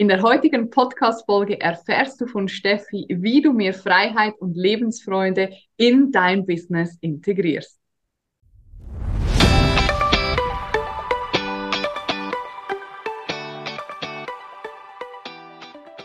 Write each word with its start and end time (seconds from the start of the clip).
In 0.00 0.08
der 0.08 0.22
heutigen 0.22 0.70
Podcast-Folge 0.70 1.60
erfährst 1.60 2.22
du 2.22 2.26
von 2.26 2.48
Steffi, 2.48 3.04
wie 3.10 3.42
du 3.42 3.52
mehr 3.52 3.74
Freiheit 3.74 4.32
und 4.38 4.56
Lebensfreunde 4.56 5.50
in 5.76 6.10
dein 6.10 6.46
Business 6.46 6.96
integrierst. 7.02 7.78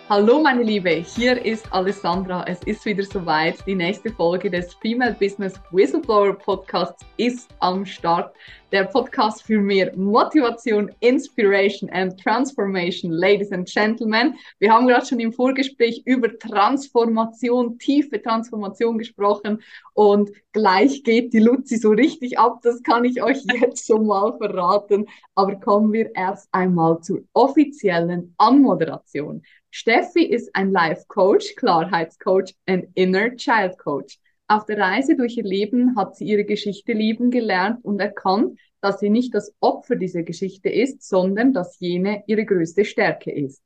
Hallo 0.10 0.42
meine 0.42 0.62
Liebe, 0.62 0.90
hier 0.90 1.44
ist 1.46 1.72
Alessandra. 1.72 2.44
Es 2.48 2.62
ist 2.64 2.86
wieder 2.86 3.04
soweit. 3.04 3.66
Die 3.66 3.76
nächste 3.76 4.12
Folge 4.12 4.52
des 4.52 4.74
Female 4.76 5.16
Business 5.18 5.60
Whistleblower 5.72 6.34
Podcasts 6.34 7.06
ist 7.16 7.50
am 7.60 7.86
Start. 7.86 8.36
Der 8.72 8.86
Podcast 8.86 9.44
für 9.44 9.60
mehr 9.60 9.96
Motivation, 9.96 10.92
Inspiration 11.00 11.88
and 11.92 12.20
Transformation, 12.20 13.12
Ladies 13.12 13.52
and 13.52 13.70
Gentlemen. 13.70 14.36
Wir 14.58 14.74
haben 14.74 14.88
gerade 14.88 15.06
schon 15.06 15.20
im 15.20 15.32
Vorgespräch 15.32 16.02
über 16.06 16.36
Transformation, 16.40 17.78
tiefe 17.78 18.20
Transformation 18.20 18.98
gesprochen 18.98 19.62
und 19.94 20.32
gleich 20.52 21.04
geht 21.04 21.32
die 21.34 21.40
Luzi 21.40 21.78
so 21.78 21.92
richtig 21.92 22.40
ab. 22.40 22.60
Das 22.64 22.82
kann 22.82 23.06
ich 23.06 23.22
euch 23.22 23.44
jetzt 23.62 23.86
schon 23.86 24.08
mal 24.08 24.36
verraten. 24.38 25.06
Aber 25.36 25.56
kommen 25.58 25.94
wir 25.94 26.16
erst 26.16 26.50
einmal 26.52 27.00
zur 27.02 27.22
offiziellen 27.34 28.34
Anmoderation. 28.40 29.44
Steffi 29.70 30.24
ist 30.24 30.50
ein 30.56 30.72
Life 30.72 31.04
Coach, 31.08 31.56
Klarheitscoach 31.56 32.56
und 32.68 32.88
Inner 32.96 33.36
Child 33.36 33.78
Coach. 33.78 34.18
Auf 34.48 34.66
der 34.66 34.78
Reise 34.78 35.16
durch 35.16 35.38
ihr 35.38 35.44
Leben 35.44 35.96
hat 35.98 36.16
sie 36.16 36.26
ihre 36.26 36.46
Geschichte 36.46 36.94
lieben 36.94 37.32
gelernt 37.32 37.84
und 37.84 38.00
erkannt, 38.00 38.60
dass 38.80 39.00
sie 39.00 39.10
nicht 39.10 39.34
das 39.34 39.56
Opfer 39.60 39.96
dieser 39.96 40.22
Geschichte 40.22 40.70
ist, 40.70 41.02
sondern 41.02 41.52
dass 41.52 41.80
jene 41.80 42.24
ihre 42.28 42.46
größte 42.46 42.86
Stärke 42.86 43.32
ist. 43.32 43.64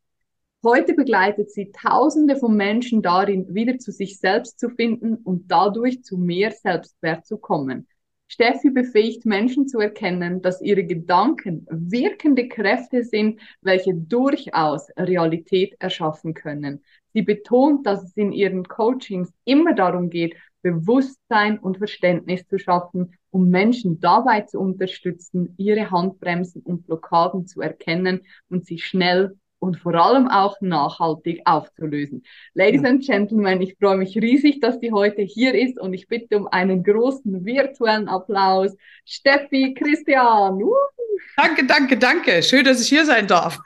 Heute 0.64 0.94
begleitet 0.94 1.52
sie 1.52 1.72
Tausende 1.72 2.38
von 2.38 2.56
Menschen 2.56 3.02
darin, 3.02 3.54
wieder 3.54 3.78
zu 3.78 3.92
sich 3.92 4.20
selbst 4.20 4.58
zu 4.58 4.70
finden 4.70 5.16
und 5.16 5.52
dadurch 5.52 6.02
zu 6.04 6.18
mehr 6.18 6.52
Selbstwert 6.52 7.26
zu 7.26 7.38
kommen. 7.38 7.86
Steffi 8.30 8.70
befähigt 8.70 9.26
Menschen 9.26 9.68
zu 9.68 9.80
erkennen, 9.80 10.42
dass 10.42 10.62
ihre 10.62 10.84
Gedanken 10.84 11.66
wirkende 11.70 12.48
Kräfte 12.48 13.04
sind, 13.04 13.42
welche 13.62 13.94
durchaus 13.96 14.90
Realität 14.98 15.76
erschaffen 15.80 16.36
können. 16.36 16.84
Sie 17.12 17.24
betont, 17.24 17.88
dass 17.88 18.04
es 18.04 18.16
in 18.16 18.32
ihren 18.32 18.64
Coachings 18.66 19.34
immer 19.46 19.74
darum 19.74 20.10
geht, 20.10 20.36
Bewusstsein 20.62 21.60
und 21.60 21.78
Verständnis 21.78 22.48
zu 22.48 22.58
schaffen, 22.60 23.14
um 23.32 23.50
Menschen 23.50 24.00
dabei 24.00 24.42
zu 24.42 24.60
unterstützen, 24.60 25.54
ihre 25.58 25.92
Handbremsen 25.92 26.62
und 26.62 26.86
Blockaden 26.86 27.46
zu 27.48 27.62
erkennen 27.62 28.22
und 28.50 28.66
sie 28.66 28.80
schnell 28.80 29.38
und 29.60 29.78
vor 29.78 29.94
allem 29.96 30.28
auch 30.28 30.60
nachhaltig 30.62 31.42
aufzulösen. 31.46 32.24
Ladies 32.54 32.84
and 32.84 33.06
Gentlemen, 33.06 33.62
ich 33.62 33.76
freue 33.78 33.98
mich 33.98 34.16
riesig, 34.16 34.62
dass 34.62 34.80
die 34.80 34.92
heute 34.92 35.22
hier 35.22 35.54
ist 35.54 35.80
und 35.80 35.94
ich 35.94 36.08
bitte 36.08 36.38
um 36.38 36.48
einen 36.48 36.84
großen 36.84 37.46
virtuellen 37.46 38.08
Applaus. 38.08 38.76
Steffi, 39.06 39.74
Christian. 39.74 40.64
Uh. 40.64 40.99
Danke, 41.36 41.66
danke, 41.66 41.98
danke. 41.98 42.44
Schön, 42.44 42.66
dass 42.66 42.82
ich 42.82 42.90
hier 42.90 43.06
sein 43.06 43.28
darf. 43.28 43.60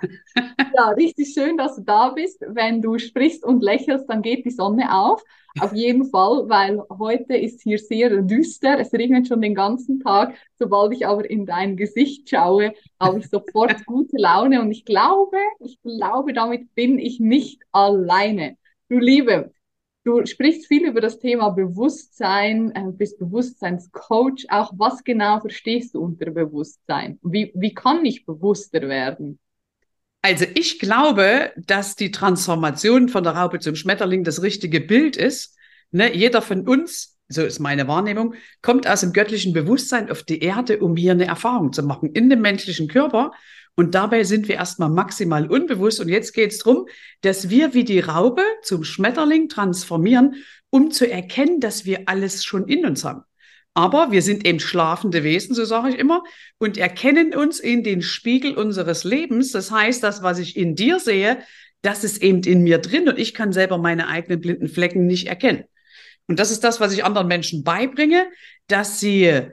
ja, 0.76 0.90
richtig 0.90 1.34
schön, 1.34 1.58
dass 1.58 1.76
du 1.76 1.82
da 1.82 2.10
bist. 2.10 2.44
Wenn 2.48 2.82
du 2.82 2.98
sprichst 2.98 3.44
und 3.44 3.64
lächelst, 3.64 4.06
dann 4.08 4.22
geht 4.22 4.46
die 4.46 4.52
Sonne 4.52 4.94
auf. 4.94 5.24
Auf 5.60 5.74
jeden 5.74 6.06
Fall, 6.06 6.50
weil 6.50 6.82
heute 6.90 7.36
ist 7.36 7.62
hier 7.62 7.78
sehr 7.78 8.22
düster. 8.22 8.80
Es 8.80 8.92
regnet 8.92 9.28
schon 9.28 9.42
den 9.42 9.54
ganzen 9.54 10.00
Tag. 10.00 10.36
Sobald 10.58 10.94
ich 10.94 11.06
aber 11.06 11.30
in 11.30 11.46
dein 11.46 11.78
Gesicht 11.78 12.30
schaue, 12.30 12.74
habe 13.00 13.20
ich 13.20 13.30
sofort 13.30 13.76
gute 13.86 14.18
Laune 14.18 14.62
und 14.62 14.72
ich 14.72 14.84
glaube, 14.84 15.38
ich 15.60 15.80
glaube, 15.84 16.34
damit 16.34 16.74
bin 16.74 16.98
ich 16.98 17.20
nicht 17.20 17.62
alleine. 17.72 18.58
Du 18.90 18.98
Liebe, 18.98 19.52
du 20.04 20.26
sprichst 20.26 20.68
viel 20.68 20.86
über 20.86 21.02
das 21.02 21.20
Thema 21.20 21.50
Bewusstsein, 21.50 22.72
äh, 22.76 22.92
bist 22.92 23.20
Bewusstseinscoach. 23.20 24.46
Auch 24.50 24.74
was 24.78 25.04
genau 25.04 25.40
verstehst 25.40 25.96
du 25.96 26.02
unter 26.02 26.32
Bewusstsein? 26.32 27.20
Wie, 27.24 27.52
wie 27.56 27.74
kann 27.74 28.06
ich 28.06 28.26
bewusster 28.26 28.82
werden? 28.82 29.40
Also 30.22 30.46
ich 30.56 30.80
glaube, 30.80 31.52
dass 31.58 31.96
die 31.96 32.12
Transformation 32.12 33.10
von 33.10 33.24
der 33.24 33.34
Raupe 33.34 33.60
zum 33.60 33.76
Schmetterling 33.76 34.24
das 34.24 34.42
richtige 34.42 34.80
Bild 34.80 35.18
ist. 35.18 35.58
Ne? 35.92 36.16
Jeder 36.16 36.42
von 36.42 36.66
uns, 36.66 37.18
so 37.28 37.44
ist 37.44 37.60
meine 37.60 37.90
Wahrnehmung, 37.90 38.36
kommt 38.62 38.88
aus 38.88 39.02
dem 39.02 39.12
göttlichen 39.12 39.52
Bewusstsein 39.52 40.10
auf 40.10 40.24
die 40.24 40.40
Erde, 40.40 40.80
um 40.80 40.96
hier 40.96 41.12
eine 41.12 41.26
Erfahrung 41.26 41.74
zu 41.74 41.84
machen 41.84 42.14
in 42.14 42.30
dem 42.30 42.40
menschlichen 42.40 42.88
Körper. 42.88 43.34
Und 43.76 43.96
dabei 43.96 44.24
sind 44.24 44.48
wir 44.48 44.56
erstmal 44.56 44.90
maximal 44.90 45.50
unbewusst. 45.50 46.00
Und 46.00 46.10
jetzt 46.10 46.34
geht 46.34 46.52
es 46.52 46.60
darum, 46.60 46.88
dass 47.22 47.50
wir 47.50 47.74
wie 47.74 47.84
die 47.84 48.00
Raupe 48.00 48.44
zum 48.62 48.84
Schmetterling 48.84 49.50
transformieren, 49.50 50.36
um 50.70 50.92
zu 50.92 51.10
erkennen, 51.10 51.60
dass 51.60 51.86
wir 51.86 52.04
alles 52.08 52.44
schon 52.44 52.68
in 52.68 52.86
uns 52.86 53.04
haben. 53.04 53.24
Aber 53.74 54.12
wir 54.12 54.22
sind 54.22 54.46
eben 54.46 54.60
schlafende 54.60 55.24
Wesen, 55.24 55.56
so 55.56 55.66
sage 55.66 55.90
ich 55.90 55.98
immer, 55.98 56.24
und 56.60 56.78
erkennen 56.78 57.34
uns 57.34 57.60
in 57.60 57.84
den 57.84 58.04
Spiegel 58.04 58.56
unseres 58.56 59.04
Lebens. 59.04 59.52
Das 59.52 59.72
heißt, 59.72 60.04
das, 60.04 60.22
was 60.22 60.38
ich 60.38 60.56
in 60.56 60.76
dir 60.76 61.00
sehe, 61.00 61.40
das 61.82 62.04
ist 62.04 62.22
eben 62.22 62.44
in 62.44 62.62
mir 62.62 62.78
drin 62.78 63.10
und 63.10 63.18
ich 63.18 63.34
kann 63.34 63.52
selber 63.52 63.78
meine 63.78 64.08
eigenen 64.08 64.40
blinden 64.42 64.68
Flecken 64.68 65.08
nicht 65.08 65.28
erkennen. 65.28 65.64
Und 66.28 66.40
das 66.40 66.52
ist 66.52 66.64
das, 66.64 66.80
was 66.80 66.94
ich 66.94 67.04
anderen 67.04 67.28
Menschen 67.28 67.64
beibringe, 67.64 68.28
dass 68.68 69.00
sie, 69.00 69.50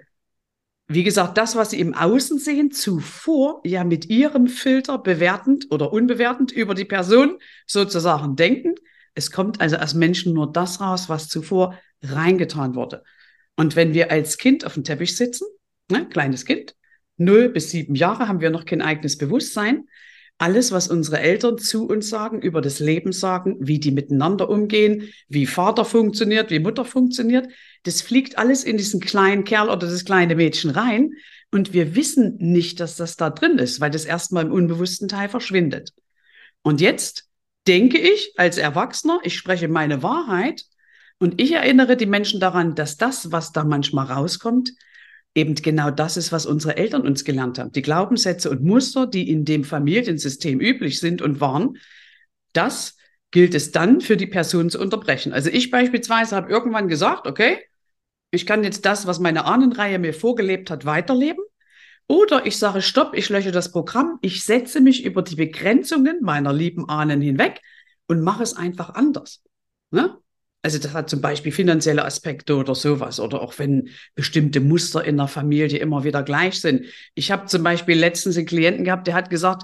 wie 0.92 1.04
gesagt, 1.04 1.38
das, 1.38 1.54
was 1.54 1.70
sie 1.70 1.78
im 1.78 1.94
Außen 1.94 2.40
sehen, 2.40 2.72
zuvor 2.72 3.60
ja 3.64 3.84
mit 3.84 4.10
ihrem 4.10 4.48
Filter 4.48 4.98
bewertend 4.98 5.68
oder 5.70 5.92
unbewertend 5.92 6.50
über 6.50 6.74
die 6.74 6.84
Person 6.84 7.38
sozusagen 7.64 8.34
denken. 8.34 8.74
Es 9.14 9.30
kommt 9.30 9.60
also 9.60 9.76
als 9.76 9.94
Menschen 9.94 10.34
nur 10.34 10.50
das 10.50 10.80
raus, 10.80 11.08
was 11.08 11.28
zuvor 11.28 11.78
reingetan 12.02 12.74
wurde. 12.74 13.04
Und 13.54 13.76
wenn 13.76 13.94
wir 13.94 14.10
als 14.10 14.36
Kind 14.36 14.66
auf 14.66 14.74
dem 14.74 14.82
Teppich 14.82 15.16
sitzen, 15.16 15.46
ne, 15.92 16.08
kleines 16.08 16.44
Kind, 16.44 16.74
null 17.16 17.50
bis 17.50 17.70
sieben 17.70 17.94
Jahre 17.94 18.26
haben 18.26 18.40
wir 18.40 18.50
noch 18.50 18.64
kein 18.64 18.82
eigenes 18.82 19.16
Bewusstsein. 19.16 19.84
Alles, 20.40 20.72
was 20.72 20.88
unsere 20.88 21.20
Eltern 21.20 21.58
zu 21.58 21.86
uns 21.86 22.08
sagen, 22.08 22.40
über 22.40 22.62
das 22.62 22.78
Leben 22.78 23.12
sagen, 23.12 23.56
wie 23.60 23.78
die 23.78 23.90
miteinander 23.90 24.48
umgehen, 24.48 25.12
wie 25.28 25.44
Vater 25.44 25.84
funktioniert, 25.84 26.50
wie 26.50 26.60
Mutter 26.60 26.86
funktioniert, 26.86 27.48
das 27.82 28.00
fliegt 28.00 28.38
alles 28.38 28.64
in 28.64 28.78
diesen 28.78 29.00
kleinen 29.00 29.44
Kerl 29.44 29.68
oder 29.68 29.86
das 29.86 30.06
kleine 30.06 30.34
Mädchen 30.36 30.70
rein. 30.70 31.12
Und 31.50 31.74
wir 31.74 31.94
wissen 31.94 32.38
nicht, 32.38 32.80
dass 32.80 32.96
das 32.96 33.16
da 33.16 33.28
drin 33.28 33.58
ist, 33.58 33.82
weil 33.82 33.90
das 33.90 34.06
erstmal 34.06 34.46
im 34.46 34.52
unbewussten 34.52 35.08
Teil 35.08 35.28
verschwindet. 35.28 35.92
Und 36.62 36.80
jetzt 36.80 37.28
denke 37.66 37.98
ich 37.98 38.32
als 38.38 38.56
Erwachsener, 38.56 39.20
ich 39.24 39.36
spreche 39.36 39.68
meine 39.68 40.02
Wahrheit 40.02 40.62
und 41.18 41.38
ich 41.38 41.52
erinnere 41.52 41.98
die 41.98 42.06
Menschen 42.06 42.40
daran, 42.40 42.74
dass 42.74 42.96
das, 42.96 43.30
was 43.30 43.52
da 43.52 43.62
manchmal 43.62 44.06
rauskommt, 44.06 44.72
eben 45.34 45.54
genau 45.54 45.90
das 45.90 46.16
ist, 46.16 46.32
was 46.32 46.46
unsere 46.46 46.76
Eltern 46.76 47.02
uns 47.02 47.24
gelernt 47.24 47.58
haben. 47.58 47.72
Die 47.72 47.82
Glaubenssätze 47.82 48.50
und 48.50 48.62
Muster, 48.62 49.06
die 49.06 49.30
in 49.30 49.44
dem 49.44 49.64
Familiensystem 49.64 50.60
üblich 50.60 51.00
sind 51.00 51.22
und 51.22 51.40
waren, 51.40 51.78
das 52.52 52.96
gilt 53.30 53.54
es 53.54 53.70
dann 53.70 54.00
für 54.00 54.16
die 54.16 54.26
Person 54.26 54.70
zu 54.70 54.80
unterbrechen. 54.80 55.32
Also 55.32 55.50
ich 55.50 55.70
beispielsweise 55.70 56.34
habe 56.34 56.50
irgendwann 56.50 56.88
gesagt, 56.88 57.26
okay, 57.26 57.58
ich 58.32 58.46
kann 58.46 58.64
jetzt 58.64 58.84
das, 58.84 59.06
was 59.06 59.20
meine 59.20 59.44
Ahnenreihe 59.44 59.98
mir 59.98 60.14
vorgelebt 60.14 60.70
hat, 60.70 60.84
weiterleben. 60.84 61.44
Oder 62.06 62.44
ich 62.44 62.58
sage, 62.58 62.82
stopp, 62.82 63.14
ich 63.14 63.28
lösche 63.28 63.52
das 63.52 63.70
Programm, 63.70 64.18
ich 64.20 64.44
setze 64.44 64.80
mich 64.80 65.04
über 65.04 65.22
die 65.22 65.36
Begrenzungen 65.36 66.18
meiner 66.22 66.52
lieben 66.52 66.88
Ahnen 66.88 67.20
hinweg 67.20 67.60
und 68.08 68.20
mache 68.20 68.42
es 68.42 68.56
einfach 68.56 68.90
anders. 68.94 69.42
Ne? 69.92 70.16
Also 70.62 70.78
das 70.78 70.92
hat 70.92 71.08
zum 71.08 71.22
Beispiel 71.22 71.52
finanzielle 71.52 72.04
Aspekte 72.04 72.54
oder 72.56 72.74
sowas 72.74 73.18
oder 73.18 73.40
auch 73.40 73.58
wenn 73.58 73.88
bestimmte 74.14 74.60
Muster 74.60 75.02
in 75.02 75.16
der 75.16 75.26
Familie 75.26 75.78
immer 75.78 76.04
wieder 76.04 76.22
gleich 76.22 76.60
sind. 76.60 76.84
Ich 77.14 77.30
habe 77.30 77.46
zum 77.46 77.62
Beispiel 77.62 77.98
letztens 77.98 78.36
einen 78.36 78.46
Klienten 78.46 78.84
gehabt, 78.84 79.06
der 79.06 79.14
hat 79.14 79.30
gesagt, 79.30 79.62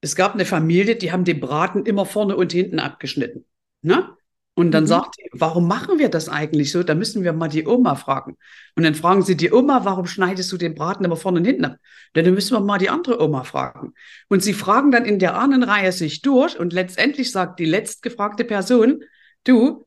es 0.00 0.16
gab 0.16 0.34
eine 0.34 0.44
Familie, 0.44 0.96
die 0.96 1.12
haben 1.12 1.24
den 1.24 1.40
Braten 1.40 1.86
immer 1.86 2.06
vorne 2.06 2.36
und 2.36 2.52
hinten 2.52 2.80
abgeschnitten. 2.80 3.44
Ne? 3.82 4.16
Und 4.58 4.72
dann 4.72 4.84
mhm. 4.84 4.88
sagt 4.88 5.16
sie, 5.16 5.28
warum 5.32 5.68
machen 5.68 5.98
wir 5.98 6.08
das 6.08 6.28
eigentlich 6.28 6.72
so? 6.72 6.82
Da 6.82 6.94
müssen 6.94 7.22
wir 7.22 7.32
mal 7.32 7.48
die 7.48 7.66
Oma 7.66 7.94
fragen. 7.94 8.36
Und 8.74 8.84
dann 8.84 8.94
fragen 8.94 9.22
sie 9.22 9.36
die 9.36 9.52
Oma, 9.52 9.84
warum 9.84 10.06
schneidest 10.06 10.50
du 10.50 10.56
den 10.56 10.74
Braten 10.74 11.04
immer 11.04 11.16
vorne 11.16 11.38
und 11.40 11.44
hinten 11.44 11.66
ab? 11.66 11.76
Dann 12.14 12.32
müssen 12.32 12.54
wir 12.54 12.60
mal 12.60 12.78
die 12.78 12.88
andere 12.88 13.22
Oma 13.22 13.44
fragen. 13.44 13.92
Und 14.28 14.42
sie 14.42 14.54
fragen 14.54 14.90
dann 14.90 15.04
in 15.04 15.18
der 15.18 15.36
Ahnenreihe 15.36 15.92
sich 15.92 16.22
durch 16.22 16.58
und 16.58 16.72
letztendlich 16.72 17.30
sagt 17.32 17.60
die 17.60 17.66
letztgefragte 17.66 18.44
Person, 18.44 19.04
du, 19.44 19.85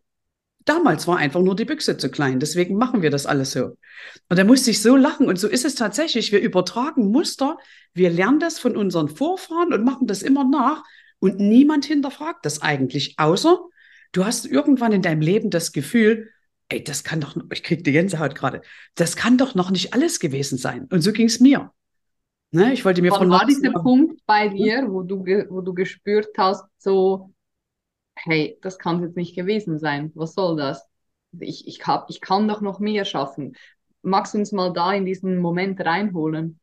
Damals 0.65 1.07
war 1.07 1.17
einfach 1.17 1.41
nur 1.41 1.55
die 1.55 1.65
Büchse 1.65 1.97
zu 1.97 2.09
klein, 2.09 2.39
deswegen 2.39 2.77
machen 2.77 3.01
wir 3.01 3.09
das 3.09 3.25
alles 3.25 3.51
so. 3.51 3.77
Und 4.29 4.37
da 4.37 4.43
musste 4.43 4.71
ich 4.71 4.81
so 4.81 4.95
lachen 4.95 5.27
und 5.27 5.39
so 5.39 5.47
ist 5.47 5.65
es 5.65 5.75
tatsächlich. 5.75 6.31
Wir 6.31 6.41
übertragen 6.41 7.11
Muster, 7.11 7.57
wir 7.93 8.09
lernen 8.09 8.39
das 8.39 8.59
von 8.59 8.75
unseren 8.75 9.09
Vorfahren 9.09 9.73
und 9.73 9.83
machen 9.83 10.07
das 10.07 10.21
immer 10.21 10.43
nach 10.43 10.83
und 11.19 11.39
niemand 11.39 11.85
hinterfragt 11.85 12.45
das 12.45 12.61
eigentlich, 12.61 13.15
außer 13.17 13.59
du 14.11 14.25
hast 14.25 14.45
irgendwann 14.45 14.91
in 14.91 15.01
deinem 15.01 15.21
Leben 15.21 15.49
das 15.49 15.71
Gefühl, 15.71 16.29
ey, 16.69 16.83
das 16.83 17.03
kann 17.03 17.19
doch, 17.19 17.35
ich 17.51 17.63
krieg 17.63 17.83
die 17.83 17.91
Gänsehaut 17.91 18.35
gerade, 18.35 18.61
das 18.95 19.15
kann 19.15 19.37
doch 19.37 19.55
noch 19.55 19.71
nicht 19.71 19.93
alles 19.93 20.19
gewesen 20.19 20.57
sein. 20.57 20.87
Und 20.91 21.01
so 21.01 21.11
ging 21.11 21.27
es 21.27 21.39
mir. 21.39 21.71
Ne, 22.51 22.73
ich 22.73 22.83
wollte 22.83 23.03
mir 23.03 23.11
Wann 23.11 23.19
von 23.19 23.29
war 23.29 23.45
dieser 23.45 23.71
Punkt, 23.71 24.25
bei 24.25 24.49
dir, 24.49 24.87
wo 24.89 25.03
du, 25.03 25.19
wo 25.49 25.61
du 25.61 25.73
gespürt 25.73 26.29
hast, 26.35 26.63
so, 26.79 27.31
hey, 28.23 28.57
das 28.61 28.77
kann 28.79 29.01
jetzt 29.01 29.17
nicht 29.17 29.35
gewesen 29.35 29.79
sein. 29.79 30.11
Was 30.15 30.33
soll 30.33 30.57
das? 30.57 30.85
Ich, 31.39 31.67
ich, 31.67 31.85
hab, 31.85 32.09
ich 32.09 32.21
kann 32.21 32.47
doch 32.47 32.61
noch 32.61 32.79
mehr 32.79 33.05
schaffen. 33.05 33.55
Magst 34.01 34.33
du 34.33 34.37
uns 34.37 34.51
mal 34.51 34.73
da 34.73 34.93
in 34.93 35.05
diesen 35.05 35.37
Moment 35.37 35.79
reinholen? 35.81 36.59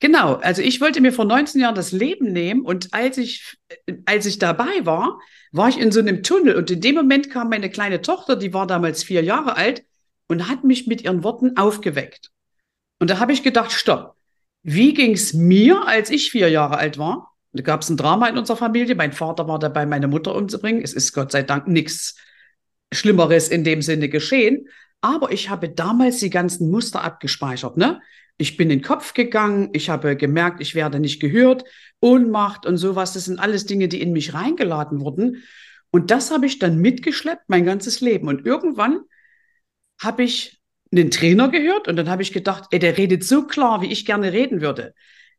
Genau, 0.00 0.34
also 0.34 0.60
ich 0.60 0.80
wollte 0.80 1.00
mir 1.00 1.12
vor 1.12 1.24
19 1.24 1.60
Jahren 1.60 1.74
das 1.74 1.92
Leben 1.92 2.32
nehmen 2.32 2.62
und 2.62 2.92
als 2.92 3.16
ich, 3.16 3.56
als 4.04 4.26
ich 4.26 4.38
dabei 4.38 4.84
war, 4.84 5.18
war 5.52 5.68
ich 5.68 5.78
in 5.78 5.92
so 5.92 6.00
einem 6.00 6.22
Tunnel 6.22 6.56
und 6.56 6.70
in 6.70 6.80
dem 6.80 6.96
Moment 6.96 7.30
kam 7.30 7.48
meine 7.48 7.70
kleine 7.70 8.02
Tochter, 8.02 8.36
die 8.36 8.52
war 8.52 8.66
damals 8.66 9.02
vier 9.02 9.22
Jahre 9.22 9.56
alt 9.56 9.84
und 10.26 10.48
hat 10.48 10.64
mich 10.64 10.86
mit 10.86 11.02
ihren 11.02 11.22
Worten 11.22 11.56
aufgeweckt. 11.56 12.32
Und 12.98 13.08
da 13.08 13.18
habe 13.18 13.32
ich 13.32 13.42
gedacht, 13.42 13.72
stopp, 13.72 14.16
wie 14.62 14.94
ging 14.94 15.12
es 15.12 15.32
mir, 15.32 15.86
als 15.86 16.10
ich 16.10 16.30
vier 16.30 16.48
Jahre 16.50 16.76
alt 16.76 16.98
war? 16.98 17.33
Da 17.54 17.62
gab 17.62 17.82
es 17.82 17.88
ein 17.88 17.96
Drama 17.96 18.28
in 18.28 18.36
unserer 18.36 18.56
Familie. 18.56 18.96
Mein 18.96 19.12
Vater 19.12 19.46
war 19.46 19.60
dabei, 19.60 19.86
meine 19.86 20.08
Mutter 20.08 20.34
umzubringen. 20.34 20.82
Es 20.82 20.92
ist 20.92 21.12
Gott 21.12 21.30
sei 21.30 21.44
Dank 21.44 21.68
nichts 21.68 22.16
Schlimmeres 22.92 23.48
in 23.48 23.62
dem 23.62 23.80
Sinne 23.80 24.08
geschehen. 24.08 24.68
Aber 25.00 25.30
ich 25.30 25.50
habe 25.50 25.68
damals 25.68 26.18
die 26.18 26.30
ganzen 26.30 26.70
Muster 26.70 27.04
abgespeichert. 27.04 27.76
Ne? 27.76 28.00
Ich 28.38 28.56
bin 28.56 28.70
in 28.70 28.80
den 28.80 28.84
Kopf 28.84 29.14
gegangen, 29.14 29.70
ich 29.72 29.88
habe 29.88 30.16
gemerkt, 30.16 30.60
ich 30.60 30.74
werde 30.74 30.98
nicht 30.98 31.20
gehört, 31.20 31.64
Ohnmacht 32.00 32.66
und 32.66 32.76
sowas. 32.76 33.12
Das 33.12 33.26
sind 33.26 33.38
alles 33.38 33.66
Dinge, 33.66 33.86
die 33.86 34.00
in 34.00 34.12
mich 34.12 34.34
reingeladen 34.34 35.00
wurden. 35.00 35.44
Und 35.92 36.10
das 36.10 36.32
habe 36.32 36.46
ich 36.46 36.58
dann 36.58 36.78
mitgeschleppt, 36.78 37.44
mein 37.46 37.64
ganzes 37.64 38.00
Leben. 38.00 38.26
Und 38.26 38.44
irgendwann 38.44 39.00
habe 40.00 40.24
ich 40.24 40.60
einen 40.90 41.12
Trainer 41.12 41.50
gehört 41.50 41.86
und 41.86 41.94
dann 41.94 42.08
habe 42.08 42.22
ich 42.22 42.32
gedacht, 42.32 42.64
ey, 42.72 42.80
der 42.80 42.98
redet 42.98 43.22
so 43.22 43.46
klar, 43.46 43.80
wie 43.80 43.92
ich 43.92 44.04
gerne 44.04 44.32
reden 44.32 44.60
würde 44.60 44.92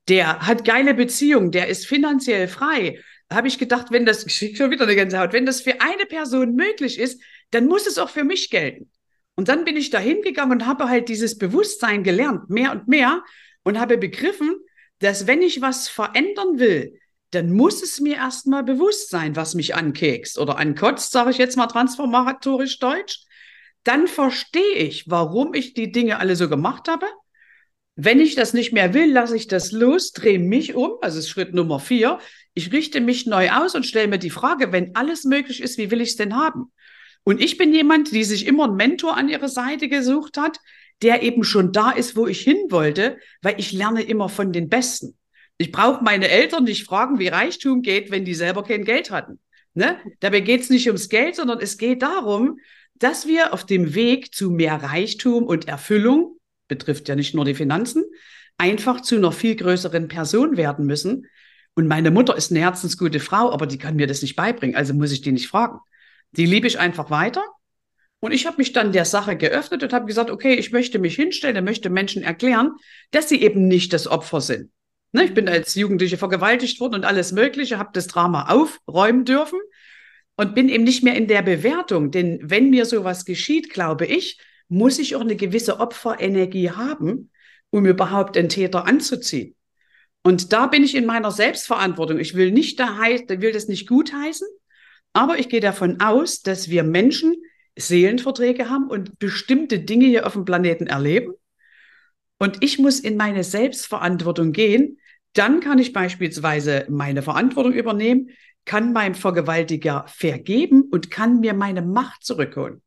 der 0.08 0.46
hat 0.46 0.66
geile 0.66 0.94
Beziehungen, 0.94 1.52
der 1.52 1.68
ist 1.68 1.88
finanziell 1.88 2.48
frei. 2.48 3.00
Habe 3.32 3.48
ich 3.48 3.58
gedacht, 3.58 3.88
wenn 3.92 4.06
das, 4.06 4.26
ich 4.42 4.58
schon 4.58 4.72
wieder 4.72 4.84
eine 4.84 4.96
Gänsehaut, 4.96 5.34
wenn 5.34 5.46
das 5.46 5.62
für 5.62 5.82
eine 5.82 6.06
Person 6.06 6.56
möglich 6.56 7.00
ist, 7.00 7.22
dann 7.52 7.68
muss 7.68 7.88
es 7.88 7.98
auch 7.98 8.10
für 8.10 8.24
mich 8.24 8.50
gelten. 8.50 8.90
Und 9.36 9.50
dann 9.50 9.66
bin 9.66 9.76
ich 9.76 9.90
da 9.90 10.00
hingegangen 10.00 10.60
und 10.60 10.66
habe 10.66 10.88
halt 10.88 11.10
dieses 11.10 11.38
Bewusstsein 11.38 12.04
gelernt, 12.04 12.50
mehr 12.50 12.72
und 12.72 12.88
mehr, 12.88 13.24
und 13.64 13.80
habe 13.80 13.98
begriffen, 13.98 14.56
dass 15.00 15.28
wenn 15.28 15.42
ich 15.42 15.62
was 15.62 15.90
verändern 15.90 16.60
will, 16.60 17.00
dann 17.32 17.52
muss 17.52 17.84
es 17.84 18.00
mir 18.00 18.16
erstmal 18.16 18.64
bewusst 18.64 19.10
sein, 19.10 19.36
was 19.36 19.56
mich 19.56 19.76
ankekst 19.76 20.38
oder 20.38 20.58
ankotzt, 20.58 21.12
sage 21.12 21.32
ich 21.32 21.38
jetzt 21.38 21.58
mal 21.58 21.68
transformatorisch 21.68 22.80
deutsch. 22.80 23.24
Dann 23.84 24.08
verstehe 24.08 24.76
ich, 24.76 25.10
warum 25.10 25.54
ich 25.54 25.74
die 25.74 25.92
Dinge 25.92 26.20
alle 26.20 26.36
so 26.36 26.48
gemacht 26.48 26.88
habe 26.88 27.08
wenn 27.96 28.20
ich 28.20 28.36
das 28.36 28.54
nicht 28.54 28.74
mehr 28.74 28.94
will, 28.94 29.12
lasse 29.12 29.38
ich 29.38 29.48
das 29.48 29.72
los, 29.72 30.12
drehe 30.12 30.40
mich 30.40 30.76
um, 30.76 30.98
also 31.02 31.20
ist 31.20 31.30
Schritt 31.30 31.54
Nummer 31.54 31.80
vier. 31.80 32.20
Ich 32.54 32.72
richte 32.74 33.00
mich 33.00 33.26
neu 33.26 33.52
aus 33.52 33.74
und 33.74 33.86
stelle 33.86 34.08
mir 34.08 34.20
die 34.20 34.30
Frage, 34.30 34.72
wenn 34.72 34.96
alles 34.96 35.24
möglich 35.24 35.62
ist, 35.62 35.78
wie 35.78 35.92
will 35.92 36.02
ich 36.02 36.10
es 36.10 36.16
denn 36.18 36.36
haben? 36.36 36.72
Und 37.24 37.42
ich 37.42 37.58
bin 37.58 37.74
jemand, 37.74 38.12
die 38.12 38.24
sich 38.24 38.46
immer 38.46 38.66
einen 38.66 38.76
Mentor 38.76 39.18
an 39.18 39.30
ihre 39.30 39.50
Seite 39.50 39.88
gesucht 39.88 40.38
hat, 40.38 40.60
der 41.02 41.24
eben 41.24 41.44
schon 41.44 41.72
da 41.72 41.92
ist, 41.92 42.16
wo 42.16 42.28
ich 42.28 42.42
hin 42.42 42.68
wollte, 42.70 43.18
weil 43.42 43.56
ich 43.58 43.72
lerne 43.72 44.04
immer 44.04 44.30
von 44.30 44.52
den 44.52 44.70
Besten. 44.70 45.18
Ich 45.58 45.72
brauche 45.72 46.04
meine 46.04 46.30
Eltern 46.30 46.66
nicht 46.66 46.86
fragen, 46.86 47.18
wie 47.18 47.30
Reichtum 47.30 47.82
geht, 47.82 48.12
wenn 48.12 48.26
die 48.26 48.36
selber 48.36 48.64
kein 48.64 48.84
Geld 48.84 49.10
hatten. 49.10 49.40
Ne? 49.74 49.98
Dabei 50.20 50.42
geht 50.42 50.62
es 50.62 50.70
nicht 50.70 50.88
ums 50.88 51.10
Geld, 51.10 51.36
sondern 51.36 51.60
es 51.60 51.78
geht 51.78 52.02
darum, 52.02 52.60
dass 52.96 53.28
wir 53.28 53.54
auf 53.54 53.66
dem 53.66 53.96
Weg 53.96 54.34
zu 54.34 54.52
mehr 54.52 54.76
Reichtum 54.76 55.46
und 55.46 55.68
Erfüllung 55.68 56.35
betrifft 56.68 57.08
ja 57.10 57.16
nicht 57.16 57.36
nur 57.36 57.46
die 57.46 57.56
Finanzen, 57.56 58.04
einfach 58.58 59.02
zu 59.02 59.16
einer 59.16 59.32
viel 59.32 59.56
größeren 59.56 60.08
Person 60.08 60.58
werden 60.58 60.86
müssen. 60.86 61.28
Und 61.74 61.88
meine 61.88 62.12
Mutter 62.12 62.36
ist 62.36 62.52
eine 62.52 62.62
herzensgute 62.62 63.20
Frau, 63.20 63.52
aber 63.52 63.68
die 63.68 63.78
kann 63.78 63.96
mir 63.96 64.08
das 64.08 64.22
nicht 64.22 64.36
beibringen, 64.36 64.76
also 64.76 64.94
muss 64.94 65.12
ich 65.12 65.22
die 65.22 65.32
nicht 65.32 65.48
fragen. 65.48 65.80
Die 66.32 66.46
liebe 66.46 66.68
ich 66.68 66.80
einfach 66.80 67.10
weiter. 67.10 67.44
Und 68.20 68.32
ich 68.32 68.48
habe 68.48 68.58
mich 68.58 68.74
dann 68.74 68.92
der 68.92 69.06
Sache 69.06 69.36
geöffnet 69.36 69.84
und 69.84 69.94
habe 69.94 70.06
gesagt, 70.06 70.32
okay, 70.32 70.56
ich 70.56 70.72
möchte 70.72 71.00
mich 71.00 71.16
hinstellen, 71.16 71.58
ich 71.58 71.64
möchte 71.64 71.90
Menschen 71.90 72.24
erklären, 72.24 72.72
dass 73.12 73.30
sie 73.30 73.42
eben 73.42 73.68
nicht 73.68 73.94
das 73.94 74.08
Opfer 74.08 74.42
sind. 74.42 74.72
Ne, 75.12 75.26
ich 75.26 75.34
bin 75.34 75.48
als 75.48 75.76
Jugendliche 75.76 76.18
vergewaltigt 76.18 76.80
worden 76.80 76.96
und 76.96 77.06
alles 77.06 77.32
Mögliche, 77.32 77.78
habe 77.78 77.92
das 77.94 78.08
Drama 78.08 78.50
aufräumen 78.50 79.26
dürfen 79.26 79.60
und 80.36 80.56
bin 80.56 80.70
eben 80.70 80.84
nicht 80.84 81.04
mehr 81.04 81.16
in 81.16 81.28
der 81.28 81.42
Bewertung. 81.42 82.12
Denn 82.12 82.40
wenn 82.42 82.70
mir 82.70 82.86
sowas 82.86 83.26
geschieht, 83.26 83.70
glaube 83.70 84.06
ich, 84.06 84.40
muss 84.68 85.00
ich 85.00 85.16
auch 85.16 85.22
eine 85.22 85.36
gewisse 85.36 85.80
Opferenergie 85.80 86.72
haben, 86.72 87.32
um 87.70 87.86
überhaupt 87.86 88.36
den 88.36 88.50
Täter 88.50 88.88
anzuziehen. 88.88 89.56
Und 90.24 90.54
da 90.54 90.66
bin 90.68 90.84
ich 90.84 90.96
in 90.96 91.06
meiner 91.06 91.32
Selbstverantwortung. 91.32 92.20
Ich 92.20 92.34
will 92.34 92.52
nicht 92.52 92.80
da 92.80 92.98
will 92.98 93.52
das 93.52 93.68
nicht 93.68 93.88
gutheißen, 93.88 94.48
aber 95.14 95.38
ich 95.38 95.50
gehe 95.50 95.60
davon 95.60 96.02
aus, 96.02 96.42
dass 96.42 96.70
wir 96.70 96.84
Menschen 96.84 97.36
Seelenverträge 97.78 98.70
haben 98.70 98.88
und 98.88 99.20
bestimmte 99.20 99.80
Dinge 99.80 100.06
hier 100.06 100.26
auf 100.26 100.34
dem 100.34 100.46
Planeten 100.46 100.88
erleben. 100.88 101.34
Und 102.38 102.64
ich 102.64 102.80
muss 102.80 103.00
in 103.00 103.18
meine 103.18 103.44
Selbstverantwortung 103.44 104.52
gehen. 104.52 105.00
Dann 105.34 105.60
kann 105.60 105.80
ich 105.80 105.94
beispielsweise 105.94 106.86
meine 106.90 107.22
Verantwortung 107.22 107.74
übernehmen, 107.74 108.30
kann 108.66 108.94
meinem 108.94 109.16
Vergewaltiger 109.16 110.06
vergeben 110.08 110.84
und 110.92 111.12
kann 111.12 111.40
mir 111.40 111.54
meine 111.54 111.82
Macht 111.82 112.24
zurückholen. 112.24 112.82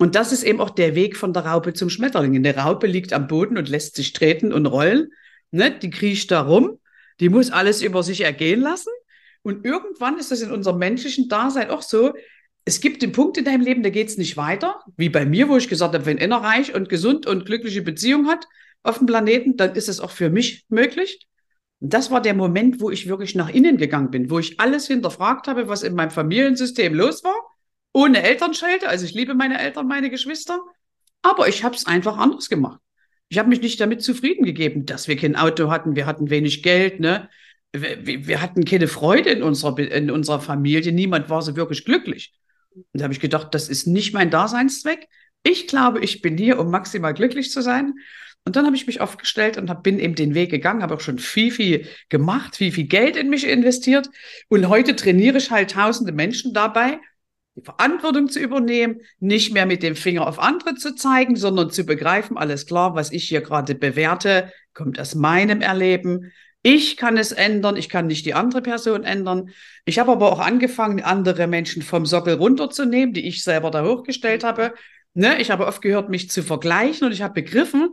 Und 0.00 0.14
das 0.14 0.32
ist 0.32 0.44
eben 0.44 0.62
auch 0.62 0.70
der 0.70 0.94
Weg 0.94 1.18
von 1.18 1.34
der 1.34 1.44
Raupe 1.44 1.74
zum 1.74 1.90
Schmetterling. 1.90 2.34
Eine 2.34 2.56
Raupe 2.56 2.86
liegt 2.86 3.12
am 3.12 3.26
Boden 3.26 3.58
und 3.58 3.68
lässt 3.68 3.96
sich 3.96 4.14
treten 4.14 4.50
und 4.50 4.64
rollen. 4.64 5.12
Ne? 5.50 5.78
Die 5.78 5.90
kriecht 5.90 6.30
da 6.30 6.40
rum. 6.40 6.78
Die 7.20 7.28
muss 7.28 7.50
alles 7.50 7.82
über 7.82 8.02
sich 8.02 8.22
ergehen 8.22 8.62
lassen. 8.62 8.88
Und 9.42 9.66
irgendwann 9.66 10.18
ist 10.18 10.30
das 10.30 10.40
in 10.40 10.52
unserem 10.52 10.78
menschlichen 10.78 11.28
Dasein 11.28 11.68
auch 11.68 11.82
so. 11.82 12.14
Es 12.64 12.80
gibt 12.80 13.02
den 13.02 13.12
Punkt 13.12 13.36
in 13.36 13.44
deinem 13.44 13.60
Leben, 13.60 13.82
da 13.82 13.90
geht 13.90 14.08
es 14.08 14.16
nicht 14.16 14.38
weiter. 14.38 14.80
Wie 14.96 15.10
bei 15.10 15.26
mir, 15.26 15.50
wo 15.50 15.58
ich 15.58 15.68
gesagt 15.68 15.92
habe, 15.92 16.06
wenn 16.06 16.18
einer 16.18 16.38
reich 16.38 16.74
und 16.74 16.88
gesund 16.88 17.26
und 17.26 17.44
glückliche 17.44 17.82
Beziehung 17.82 18.26
hat 18.26 18.46
auf 18.82 18.96
dem 18.96 19.06
Planeten, 19.06 19.58
dann 19.58 19.74
ist 19.74 19.90
es 19.90 20.00
auch 20.00 20.12
für 20.12 20.30
mich 20.30 20.64
möglich. 20.70 21.28
Und 21.78 21.92
das 21.92 22.10
war 22.10 22.22
der 22.22 22.32
Moment, 22.32 22.80
wo 22.80 22.90
ich 22.90 23.06
wirklich 23.06 23.34
nach 23.34 23.50
innen 23.50 23.76
gegangen 23.76 24.10
bin, 24.10 24.30
wo 24.30 24.38
ich 24.38 24.58
alles 24.60 24.86
hinterfragt 24.86 25.46
habe, 25.46 25.68
was 25.68 25.82
in 25.82 25.94
meinem 25.94 26.10
Familiensystem 26.10 26.94
los 26.94 27.22
war 27.22 27.49
ohne 27.92 28.22
Elternschelte. 28.22 28.88
Also 28.88 29.04
ich 29.04 29.14
liebe 29.14 29.34
meine 29.34 29.60
Eltern, 29.60 29.86
meine 29.86 30.10
Geschwister. 30.10 30.60
Aber 31.22 31.48
ich 31.48 31.64
habe 31.64 31.74
es 31.74 31.86
einfach 31.86 32.16
anders 32.16 32.48
gemacht. 32.48 32.80
Ich 33.28 33.38
habe 33.38 33.48
mich 33.48 33.60
nicht 33.60 33.80
damit 33.80 34.02
zufrieden 34.02 34.44
gegeben, 34.44 34.86
dass 34.86 35.06
wir 35.06 35.16
kein 35.16 35.36
Auto 35.36 35.70
hatten, 35.70 35.94
wir 35.94 36.06
hatten 36.06 36.30
wenig 36.30 36.62
Geld, 36.62 36.98
ne? 37.00 37.28
Wir, 37.72 38.26
wir 38.26 38.42
hatten 38.42 38.64
keine 38.64 38.88
Freude 38.88 39.30
in 39.30 39.44
unserer, 39.44 39.78
in 39.78 40.10
unserer 40.10 40.40
Familie. 40.40 40.92
Niemand 40.92 41.30
war 41.30 41.40
so 41.40 41.54
wirklich 41.54 41.84
glücklich. 41.84 42.32
Und 42.74 42.84
da 42.94 43.04
habe 43.04 43.14
ich 43.14 43.20
gedacht, 43.20 43.54
das 43.54 43.68
ist 43.68 43.86
nicht 43.86 44.12
mein 44.12 44.30
Daseinszweck. 44.30 45.06
Ich 45.44 45.68
glaube, 45.68 46.00
ich 46.00 46.20
bin 46.20 46.36
hier, 46.36 46.58
um 46.58 46.70
maximal 46.70 47.14
glücklich 47.14 47.52
zu 47.52 47.62
sein. 47.62 47.94
Und 48.44 48.56
dann 48.56 48.66
habe 48.66 48.74
ich 48.74 48.88
mich 48.88 49.00
aufgestellt 49.00 49.58
und 49.58 49.70
hab, 49.70 49.82
bin 49.82 50.00
eben 50.00 50.14
den 50.14 50.34
Weg 50.34 50.50
gegangen, 50.50 50.82
habe 50.82 50.94
auch 50.94 51.00
schon 51.00 51.18
viel, 51.18 51.52
viel 51.52 51.86
gemacht, 52.08 52.56
viel, 52.56 52.72
viel 52.72 52.88
Geld 52.88 53.16
in 53.16 53.28
mich 53.28 53.46
investiert. 53.46 54.08
Und 54.48 54.68
heute 54.68 54.96
trainiere 54.96 55.38
ich 55.38 55.50
halt 55.50 55.72
tausende 55.72 56.12
Menschen 56.12 56.52
dabei, 56.52 56.98
die 57.60 57.64
Verantwortung 57.64 58.28
zu 58.28 58.40
übernehmen, 58.40 59.00
nicht 59.18 59.52
mehr 59.52 59.66
mit 59.66 59.82
dem 59.82 59.96
Finger 59.96 60.26
auf 60.26 60.38
andere 60.38 60.74
zu 60.74 60.94
zeigen, 60.94 61.36
sondern 61.36 61.70
zu 61.70 61.84
begreifen, 61.84 62.36
alles 62.36 62.66
klar, 62.66 62.94
was 62.94 63.12
ich 63.12 63.28
hier 63.28 63.40
gerade 63.40 63.74
bewerte, 63.74 64.52
kommt 64.74 64.98
aus 64.98 65.14
meinem 65.14 65.60
Erleben. 65.60 66.32
Ich 66.62 66.96
kann 66.96 67.16
es 67.16 67.32
ändern, 67.32 67.76
ich 67.76 67.88
kann 67.88 68.06
nicht 68.06 68.26
die 68.26 68.34
andere 68.34 68.60
Person 68.62 69.04
ändern. 69.04 69.50
Ich 69.84 69.98
habe 69.98 70.12
aber 70.12 70.32
auch 70.32 70.40
angefangen, 70.40 71.02
andere 71.02 71.46
Menschen 71.46 71.82
vom 71.82 72.06
Sockel 72.06 72.34
runterzunehmen, 72.34 73.14
die 73.14 73.26
ich 73.26 73.42
selber 73.42 73.70
da 73.70 73.84
hochgestellt 73.84 74.44
habe. 74.44 74.74
Ne? 75.14 75.40
Ich 75.40 75.50
habe 75.50 75.66
oft 75.66 75.82
gehört, 75.82 76.10
mich 76.10 76.30
zu 76.30 76.42
vergleichen 76.42 77.06
und 77.06 77.12
ich 77.12 77.22
habe 77.22 77.42
begriffen, 77.42 77.90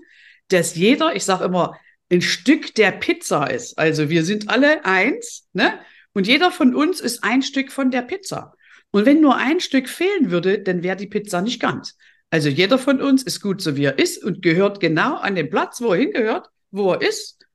dass 0.49 0.75
jeder, 0.75 1.15
ich 1.15 1.23
sage 1.23 1.45
immer, 1.45 1.77
ein 2.09 2.21
Stück 2.21 2.73
der 2.75 2.91
Pizza 2.91 3.49
ist. 3.49 3.77
Also 3.77 4.09
wir 4.09 4.23
sind 4.23 4.49
alle 4.49 4.85
eins, 4.85 5.47
ne? 5.53 5.73
Und 6.13 6.25
jeder 6.25 6.51
von 6.51 6.73
uns 6.73 6.99
ist 6.99 7.23
ein 7.23 7.43
Stück 7.43 7.71
von 7.71 7.91
der 7.91 8.01
Pizza. 8.01 8.56
Und 8.91 9.05
wenn 9.05 9.21
nur 9.21 9.35
ein 9.35 9.59
Stück 9.59 9.89
fehlen 9.89 10.31
würde, 10.31 10.59
dann 10.59 10.83
wäre 10.83 10.95
die 10.95 11.07
Pizza 11.07 11.41
nicht 11.41 11.61
ganz. 11.61 11.97
Also 12.29 12.49
jeder 12.49 12.77
von 12.77 13.01
uns 13.01 13.23
ist 13.23 13.41
gut 13.41 13.61
so, 13.61 13.77
wie 13.77 13.85
er 13.85 13.99
ist 13.99 14.23
und 14.23 14.41
gehört 14.41 14.79
genau 14.79 15.15
an 15.15 15.35
den 15.35 15.49
Platz, 15.49 15.81
wo 15.81 15.93
er 15.93 15.99
hingehört, 15.99 16.49
wo 16.71 16.93
er 16.93 17.01
ist. 17.01 17.45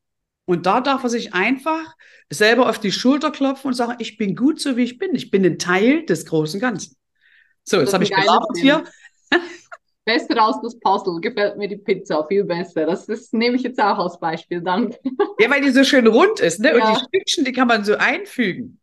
Und 0.45 0.67
da 0.67 0.81
darf 0.81 1.03
er 1.05 1.11
sich 1.11 1.35
einfach 1.35 1.95
selber 2.31 2.69
auf 2.69 2.79
die 2.79 2.93
Schulter 2.93 3.31
klopfen 3.31 3.69
und 3.69 3.75
sagen, 3.75 3.97
ich 3.99 4.17
bin 4.17 4.35
gut 4.35 4.61
so, 4.61 4.77
wie 4.77 4.85
ich 4.85 4.99
bin. 4.99 5.15
Ich 5.15 5.31
bin 5.31 5.45
ein 5.45 5.59
Teil 5.59 6.05
des 6.07 6.27
großen 6.27 6.59
Ganzen. 6.59 6.97
So, 7.65 7.79
jetzt 7.79 7.95
habe 7.95 8.05
ich 8.05 8.11
gelabert 8.11 8.57
hier. 8.59 8.85
Besser 10.05 10.37
als 10.43 10.57
das 10.63 10.79
Puzzle 10.81 11.21
gefällt 11.21 11.57
mir 11.59 11.69
die 11.69 11.77
Pizza 11.77 12.27
viel 12.27 12.43
besser. 12.43 12.87
Das, 12.87 13.07
das 13.07 13.33
nehme 13.33 13.55
ich 13.55 13.63
jetzt 13.63 13.81
auch 13.81 13.99
als 13.99 14.19
Beispiel. 14.19 14.61
Danke. 14.61 14.99
Ja, 15.39 15.49
weil 15.49 15.61
die 15.61 15.71
so 15.71 15.85
schön 15.85 16.09
rund 16.09 16.41
ist, 16.41 16.59
ne? 16.59 16.77
Ja. 16.77 16.89
Und 16.89 16.97
die 16.97 17.05
Stückchen, 17.05 17.45
die 17.45 17.53
kann 17.53 17.69
man 17.69 17.85
so 17.85 17.95
einfügen. 17.95 18.81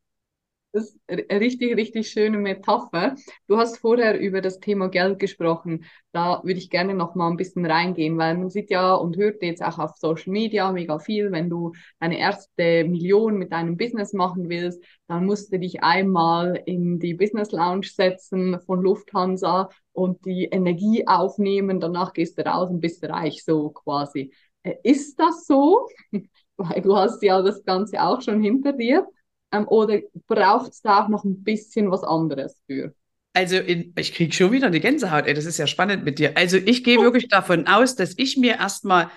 Das 0.71 0.85
ist 0.91 0.99
eine 1.07 1.23
richtig, 1.41 1.75
richtig 1.75 2.09
schöne 2.11 2.37
Metapher. 2.37 3.15
Du 3.47 3.57
hast 3.57 3.79
vorher 3.79 4.19
über 4.19 4.39
das 4.39 4.59
Thema 4.59 4.87
Geld 4.87 5.17
gesprochen. 5.17 5.85
Da 6.11 6.41
würde 6.43 6.59
ich 6.59 6.69
gerne 6.69 6.93
noch 6.93 7.15
mal 7.15 7.27
ein 7.31 7.37
bisschen 7.37 7.65
reingehen, 7.65 8.19
weil 8.19 8.37
man 8.37 8.51
sieht 8.51 8.69
ja 8.69 8.93
und 8.93 9.17
hört 9.17 9.41
jetzt 9.41 9.63
auch 9.63 9.79
auf 9.79 9.97
Social 9.97 10.31
Media 10.31 10.71
mega 10.71 10.99
viel, 10.99 11.31
wenn 11.31 11.49
du 11.49 11.71
deine 11.99 12.19
erste 12.19 12.83
Million 12.83 13.37
mit 13.37 13.51
deinem 13.51 13.77
Business 13.77 14.13
machen 14.13 14.47
willst, 14.47 14.83
dann 15.07 15.25
musst 15.25 15.51
du 15.51 15.57
dich 15.57 15.81
einmal 15.81 16.61
in 16.67 16.99
die 16.99 17.15
Business 17.15 17.51
Lounge 17.51 17.87
setzen 17.87 18.59
von 18.61 18.79
Lufthansa 18.83 19.69
und 19.91 20.23
die 20.25 20.45
Energie 20.45 21.07
aufnehmen. 21.07 21.79
Danach 21.79 22.13
gehst 22.13 22.37
du 22.37 22.45
raus 22.45 22.69
und 22.69 22.79
bist 22.79 23.03
reich, 23.03 23.43
so 23.43 23.69
quasi. 23.71 24.31
Äh, 24.61 24.75
ist 24.83 25.19
das 25.19 25.47
so? 25.47 25.87
Weil 26.57 26.81
du 26.83 26.95
hast 26.95 27.23
ja 27.23 27.41
das 27.41 27.63
Ganze 27.63 28.03
auch 28.03 28.21
schon 28.21 28.39
hinter 28.43 28.73
dir. 28.73 29.07
Ähm, 29.51 29.67
oder 29.67 29.99
braucht 30.27 30.71
es 30.71 30.81
da 30.81 31.03
auch 31.03 31.09
noch 31.09 31.23
ein 31.23 31.43
bisschen 31.43 31.91
was 31.91 32.03
anderes 32.03 32.61
für? 32.67 32.93
Also 33.33 33.57
in, 33.57 33.93
ich 33.97 34.13
kriege 34.13 34.33
schon 34.33 34.51
wieder 34.51 34.67
eine 34.67 34.79
Gänsehaut, 34.79 35.27
ey, 35.27 35.33
das 35.33 35.45
ist 35.45 35.57
ja 35.57 35.67
spannend 35.67 36.03
mit 36.03 36.19
dir. 36.19 36.35
Also 36.35 36.57
ich 36.57 36.83
gehe 36.83 36.99
wirklich 36.99 37.27
davon 37.27 37.67
aus, 37.67 37.95
dass 37.95 38.13
ich 38.17 38.37
mir 38.37 38.55
erstmal, 38.55 39.09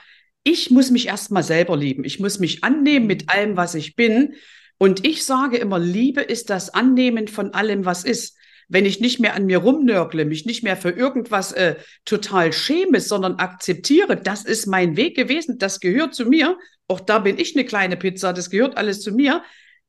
ich 0.45 0.71
muss 0.71 0.91
mich 0.91 1.09
erstmal 1.09 1.43
selber 1.43 1.77
lieben. 1.77 2.05
Ich 2.05 2.21
muss 2.21 2.39
mich 2.39 2.63
annehmen 2.63 3.07
mit 3.07 3.31
allem, 3.31 3.57
was 3.57 3.75
ich 3.75 3.97
bin. 3.97 4.35
Und 4.79 5.07
ich 5.07 5.25
sage 5.25 5.57
immer, 5.59 5.79
Liebe 5.79 6.21
ist 6.21 6.51
das 6.51 6.71
Annehmen 6.71 7.29
von 7.29 7.55
allem, 7.55 7.85
was 7.85 8.05
ist. 8.05 8.37
Wenn 8.69 8.87
ich 8.87 9.01
nicht 9.01 9.21
mehr 9.21 9.35
an 9.35 9.47
mir 9.47 9.59
rumnörgle, 9.59 10.25
mich 10.25 10.47
nicht 10.47 10.63
mehr 10.63 10.77
für 10.77 10.91
irgendwas 10.91 11.53
äh, 11.53 11.77
total 12.05 12.53
schäme, 12.53 13.01
sondern 13.01 13.35
akzeptiere, 13.37 14.17
das 14.17 14.45
ist 14.45 14.67
mein 14.67 14.97
Weg 14.97 15.15
gewesen, 15.15 15.59
das 15.59 15.79
gehört 15.79 16.15
zu 16.15 16.27
mir. 16.27 16.57
Auch 16.89 17.01
da 17.01 17.19
bin 17.19 17.39
ich 17.39 17.55
eine 17.55 17.65
kleine 17.65 17.97
Pizza, 17.97 18.33
das 18.33 18.51
gehört 18.51 18.77
alles 18.77 19.01
zu 19.01 19.13
mir 19.13 19.43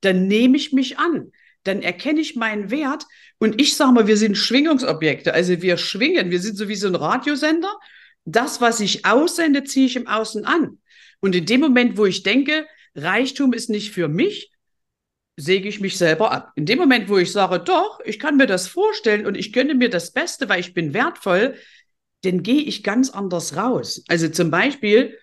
dann 0.05 0.27
nehme 0.27 0.57
ich 0.57 0.74
mich 0.74 0.98
an. 0.98 1.31
Dann 1.63 1.81
erkenne 1.81 2.19
ich 2.19 2.36
meinen 2.36 2.72
Wert 2.72 3.05
und 3.39 3.60
ich 3.60 3.75
sage 3.75 3.93
mal, 3.93 4.07
wir 4.07 4.17
sind 4.17 4.38
Schwingungsobjekte. 4.38 5.33
Also 5.33 5.62
wir 5.62 5.77
schwingen, 5.77 6.29
wir 6.29 6.39
sind 6.39 6.57
so 6.57 6.67
wie 6.67 6.75
so 6.75 6.88
ein 6.88 6.95
Radiosender. 6.95 7.74
Das, 8.25 8.62
was 8.62 8.79
ich 8.79 9.05
aussende, 9.05 9.63
ziehe 9.63 9.86
ich 9.86 9.95
im 9.95 10.07
Außen 10.07 10.45
an. 10.45 10.79
Und 11.19 11.36
in 11.36 11.45
dem 11.45 11.62
Moment, 11.62 11.98
wo 11.98 12.05
ich 12.05 12.24
denke, 12.24 12.65
Reichtum 12.95 13.53
ist 13.53 13.69
nicht 13.69 13.91
für 13.91 14.07
mich, 14.07 14.51
säge 15.38 15.67
ich 15.67 15.79
mich 15.79 15.98
selber 15.98 16.31
ab. 16.31 16.51
In 16.55 16.65
dem 16.65 16.79
Moment, 16.79 17.10
wo 17.10 17.17
ich 17.17 17.31
sage, 17.31 17.60
doch, 17.60 18.00
ich 18.05 18.19
kann 18.19 18.38
mir 18.38 18.45
das 18.45 18.67
vorstellen 18.67 19.25
und 19.25 19.36
ich 19.36 19.51
gönne 19.51 19.74
mir 19.74 19.89
das 19.89 20.12
Beste, 20.12 20.48
weil 20.50 20.60
ich 20.60 20.74
bin 20.74 20.93
wertvoll, 20.93 21.55
dann 22.24 22.43
gehe 22.43 22.62
ich 22.62 22.83
ganz 22.83 23.10
anders 23.10 23.55
raus. 23.55 24.03
Also 24.07 24.29
zum 24.29 24.51
Beispiel, 24.51 25.17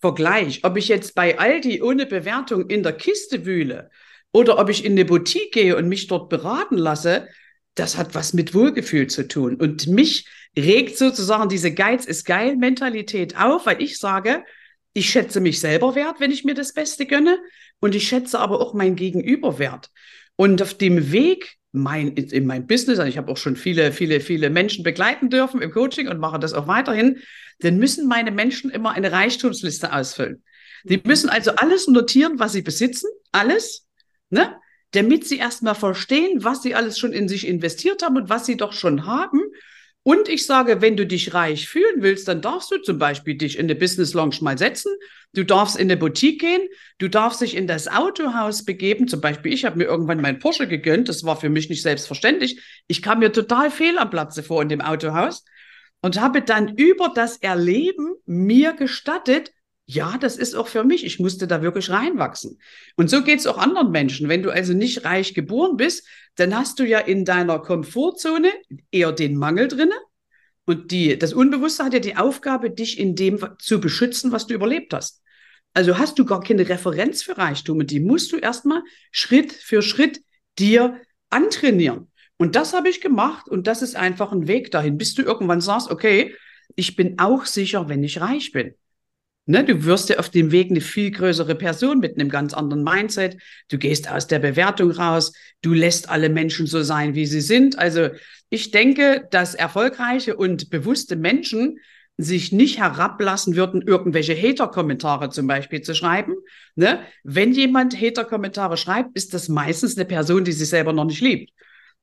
Vergleich, 0.00 0.64
ob 0.64 0.76
ich 0.76 0.88
jetzt 0.88 1.14
bei 1.14 1.38
Aldi 1.38 1.82
ohne 1.82 2.06
Bewertung 2.06 2.68
in 2.68 2.82
der 2.82 2.92
Kiste 2.92 3.46
wühle 3.46 3.90
oder 4.32 4.58
ob 4.58 4.68
ich 4.68 4.84
in 4.84 4.92
eine 4.92 5.04
Boutique 5.04 5.52
gehe 5.52 5.76
und 5.76 5.88
mich 5.88 6.06
dort 6.06 6.28
beraten 6.28 6.76
lasse, 6.76 7.28
das 7.74 7.96
hat 7.96 8.14
was 8.14 8.32
mit 8.32 8.54
Wohlgefühl 8.54 9.06
zu 9.06 9.26
tun. 9.26 9.56
Und 9.56 9.86
mich 9.86 10.26
regt 10.56 10.96
sozusagen 10.96 11.48
diese 11.48 11.72
Geiz 11.72 12.04
ist 12.04 12.24
geil 12.24 12.56
Mentalität 12.56 13.36
auf, 13.36 13.66
weil 13.66 13.80
ich 13.82 13.98
sage, 13.98 14.44
ich 14.92 15.10
schätze 15.10 15.40
mich 15.40 15.60
selber 15.60 15.94
wert, 15.94 16.16
wenn 16.18 16.30
ich 16.30 16.44
mir 16.44 16.54
das 16.54 16.72
Beste 16.72 17.06
gönne 17.06 17.38
und 17.80 17.94
ich 17.94 18.08
schätze 18.08 18.38
aber 18.38 18.60
auch 18.60 18.74
mein 18.74 18.96
Gegenüber 18.96 19.58
wert. 19.58 19.90
Und 20.36 20.60
auf 20.62 20.74
dem 20.74 21.12
Weg 21.12 21.56
mein, 21.72 22.08
in 22.16 22.46
mein 22.46 22.66
Business, 22.66 22.98
also 22.98 23.08
ich 23.08 23.18
habe 23.18 23.30
auch 23.30 23.36
schon 23.36 23.56
viele, 23.56 23.92
viele, 23.92 24.20
viele 24.20 24.50
Menschen 24.50 24.82
begleiten 24.82 25.30
dürfen 25.30 25.62
im 25.62 25.70
Coaching 25.70 26.08
und 26.08 26.18
mache 26.18 26.38
das 26.38 26.52
auch 26.52 26.66
weiterhin, 26.66 27.18
dann 27.60 27.78
müssen 27.78 28.06
meine 28.06 28.30
Menschen 28.30 28.70
immer 28.70 28.92
eine 28.92 29.12
Reichtumsliste 29.12 29.92
ausfüllen. 29.92 30.42
Die 30.84 30.96
mhm. 30.96 31.02
müssen 31.04 31.28
also 31.28 31.52
alles 31.52 31.86
notieren, 31.88 32.38
was 32.38 32.52
sie 32.52 32.62
besitzen, 32.62 33.08
alles, 33.32 33.86
ne? 34.30 34.56
damit 34.92 35.26
sie 35.26 35.38
erstmal 35.38 35.74
verstehen, 35.74 36.42
was 36.42 36.62
sie 36.62 36.74
alles 36.74 36.98
schon 36.98 37.12
in 37.12 37.28
sich 37.28 37.46
investiert 37.46 38.02
haben 38.02 38.16
und 38.16 38.28
was 38.28 38.46
sie 38.46 38.56
doch 38.56 38.72
schon 38.72 39.06
haben. 39.06 39.40
Und 40.02 40.28
ich 40.28 40.46
sage, 40.46 40.80
wenn 40.80 40.96
du 40.96 41.06
dich 41.06 41.34
reich 41.34 41.68
fühlen 41.68 41.96
willst, 42.02 42.26
dann 42.26 42.40
darfst 42.40 42.70
du 42.70 42.78
zum 42.78 42.98
Beispiel 42.98 43.36
dich 43.36 43.58
in 43.58 43.66
eine 43.66 43.74
Business 43.74 44.14
Lounge 44.14 44.36
mal 44.40 44.56
setzen. 44.56 44.92
Du 45.34 45.44
darfst 45.44 45.76
in 45.76 45.82
eine 45.82 45.98
Boutique 45.98 46.40
gehen. 46.40 46.62
Du 46.98 47.08
darfst 47.08 47.42
dich 47.42 47.54
in 47.54 47.66
das 47.66 47.86
Autohaus 47.86 48.64
begeben. 48.64 49.08
Zum 49.08 49.20
Beispiel, 49.20 49.52
ich 49.52 49.66
habe 49.66 49.76
mir 49.76 49.84
irgendwann 49.84 50.20
meinen 50.20 50.38
Porsche 50.38 50.66
gegönnt. 50.66 51.08
Das 51.08 51.22
war 51.22 51.36
für 51.36 51.50
mich 51.50 51.68
nicht 51.68 51.82
selbstverständlich. 51.82 52.60
Ich 52.88 53.02
kam 53.02 53.18
mir 53.18 53.30
total 53.30 53.70
fehl 53.70 53.98
am 53.98 54.10
Platze 54.10 54.42
vor 54.42 54.62
in 54.62 54.70
dem 54.70 54.80
Autohaus 54.80 55.44
und 56.02 56.20
habe 56.20 56.42
dann 56.42 56.76
über 56.76 57.12
das 57.14 57.36
Erleben 57.38 58.14
mir 58.26 58.72
gestattet, 58.72 59.52
ja, 59.86 60.18
das 60.18 60.36
ist 60.36 60.54
auch 60.54 60.68
für 60.68 60.84
mich. 60.84 61.04
Ich 61.04 61.18
musste 61.18 61.48
da 61.48 61.62
wirklich 61.62 61.90
reinwachsen. 61.90 62.60
Und 62.94 63.10
so 63.10 63.24
geht 63.24 63.40
es 63.40 63.46
auch 63.48 63.58
anderen 63.58 63.90
Menschen. 63.90 64.28
Wenn 64.28 64.42
du 64.42 64.50
also 64.50 64.72
nicht 64.72 65.04
reich 65.04 65.34
geboren 65.34 65.76
bist, 65.76 66.06
dann 66.36 66.56
hast 66.56 66.78
du 66.78 66.84
ja 66.84 67.00
in 67.00 67.24
deiner 67.24 67.58
Komfortzone 67.58 68.52
eher 68.92 69.10
den 69.10 69.36
Mangel 69.36 69.66
drinne. 69.66 69.96
Und 70.64 70.92
die, 70.92 71.18
das 71.18 71.32
Unbewusste 71.32 71.82
hat 71.82 71.92
ja 71.92 71.98
die 71.98 72.16
Aufgabe, 72.16 72.70
dich 72.70 73.00
in 73.00 73.16
dem 73.16 73.44
zu 73.58 73.80
beschützen, 73.80 74.30
was 74.30 74.46
du 74.46 74.54
überlebt 74.54 74.94
hast. 74.94 75.22
Also 75.74 75.98
hast 75.98 76.18
du 76.20 76.24
gar 76.24 76.40
keine 76.40 76.68
Referenz 76.68 77.24
für 77.24 77.36
Reichtum 77.36 77.78
und 77.78 77.90
die 77.90 78.00
musst 78.00 78.30
du 78.30 78.36
erstmal 78.36 78.82
Schritt 79.10 79.52
für 79.52 79.82
Schritt 79.82 80.20
dir 80.58 81.00
antrainieren. 81.30 82.09
Und 82.40 82.56
das 82.56 82.72
habe 82.72 82.88
ich 82.88 83.02
gemacht 83.02 83.50
und 83.50 83.66
das 83.66 83.82
ist 83.82 83.96
einfach 83.96 84.32
ein 84.32 84.48
Weg 84.48 84.70
dahin, 84.70 84.96
bis 84.96 85.12
du 85.12 85.20
irgendwann 85.20 85.60
sagst, 85.60 85.90
okay, 85.90 86.34
ich 86.74 86.96
bin 86.96 87.18
auch 87.18 87.44
sicher, 87.44 87.90
wenn 87.90 88.02
ich 88.02 88.22
reich 88.22 88.52
bin. 88.52 88.72
Ne, 89.44 89.62
du 89.62 89.84
wirst 89.84 90.08
ja 90.08 90.18
auf 90.18 90.30
dem 90.30 90.50
Weg 90.50 90.70
eine 90.70 90.80
viel 90.80 91.10
größere 91.10 91.54
Person 91.54 91.98
mit 91.98 92.14
einem 92.14 92.30
ganz 92.30 92.54
anderen 92.54 92.82
Mindset. 92.82 93.36
Du 93.68 93.76
gehst 93.76 94.10
aus 94.10 94.26
der 94.26 94.38
Bewertung 94.38 94.90
raus. 94.90 95.34
Du 95.60 95.74
lässt 95.74 96.08
alle 96.08 96.30
Menschen 96.30 96.66
so 96.66 96.82
sein, 96.82 97.14
wie 97.14 97.26
sie 97.26 97.42
sind. 97.42 97.78
Also 97.78 98.08
ich 98.48 98.70
denke, 98.70 99.28
dass 99.30 99.54
erfolgreiche 99.54 100.34
und 100.34 100.70
bewusste 100.70 101.16
Menschen 101.16 101.78
sich 102.16 102.52
nicht 102.52 102.78
herablassen 102.78 103.54
würden, 103.54 103.82
irgendwelche 103.82 104.34
Hater-Kommentare 104.34 105.28
zum 105.28 105.46
Beispiel 105.46 105.82
zu 105.82 105.94
schreiben. 105.94 106.36
Ne? 106.74 107.00
Wenn 107.22 107.52
jemand 107.52 108.00
Hater-Kommentare 108.00 108.78
schreibt, 108.78 109.14
ist 109.14 109.34
das 109.34 109.50
meistens 109.50 109.98
eine 109.98 110.06
Person, 110.06 110.44
die 110.44 110.52
sich 110.52 110.70
selber 110.70 110.94
noch 110.94 111.04
nicht 111.04 111.20
liebt. 111.20 111.52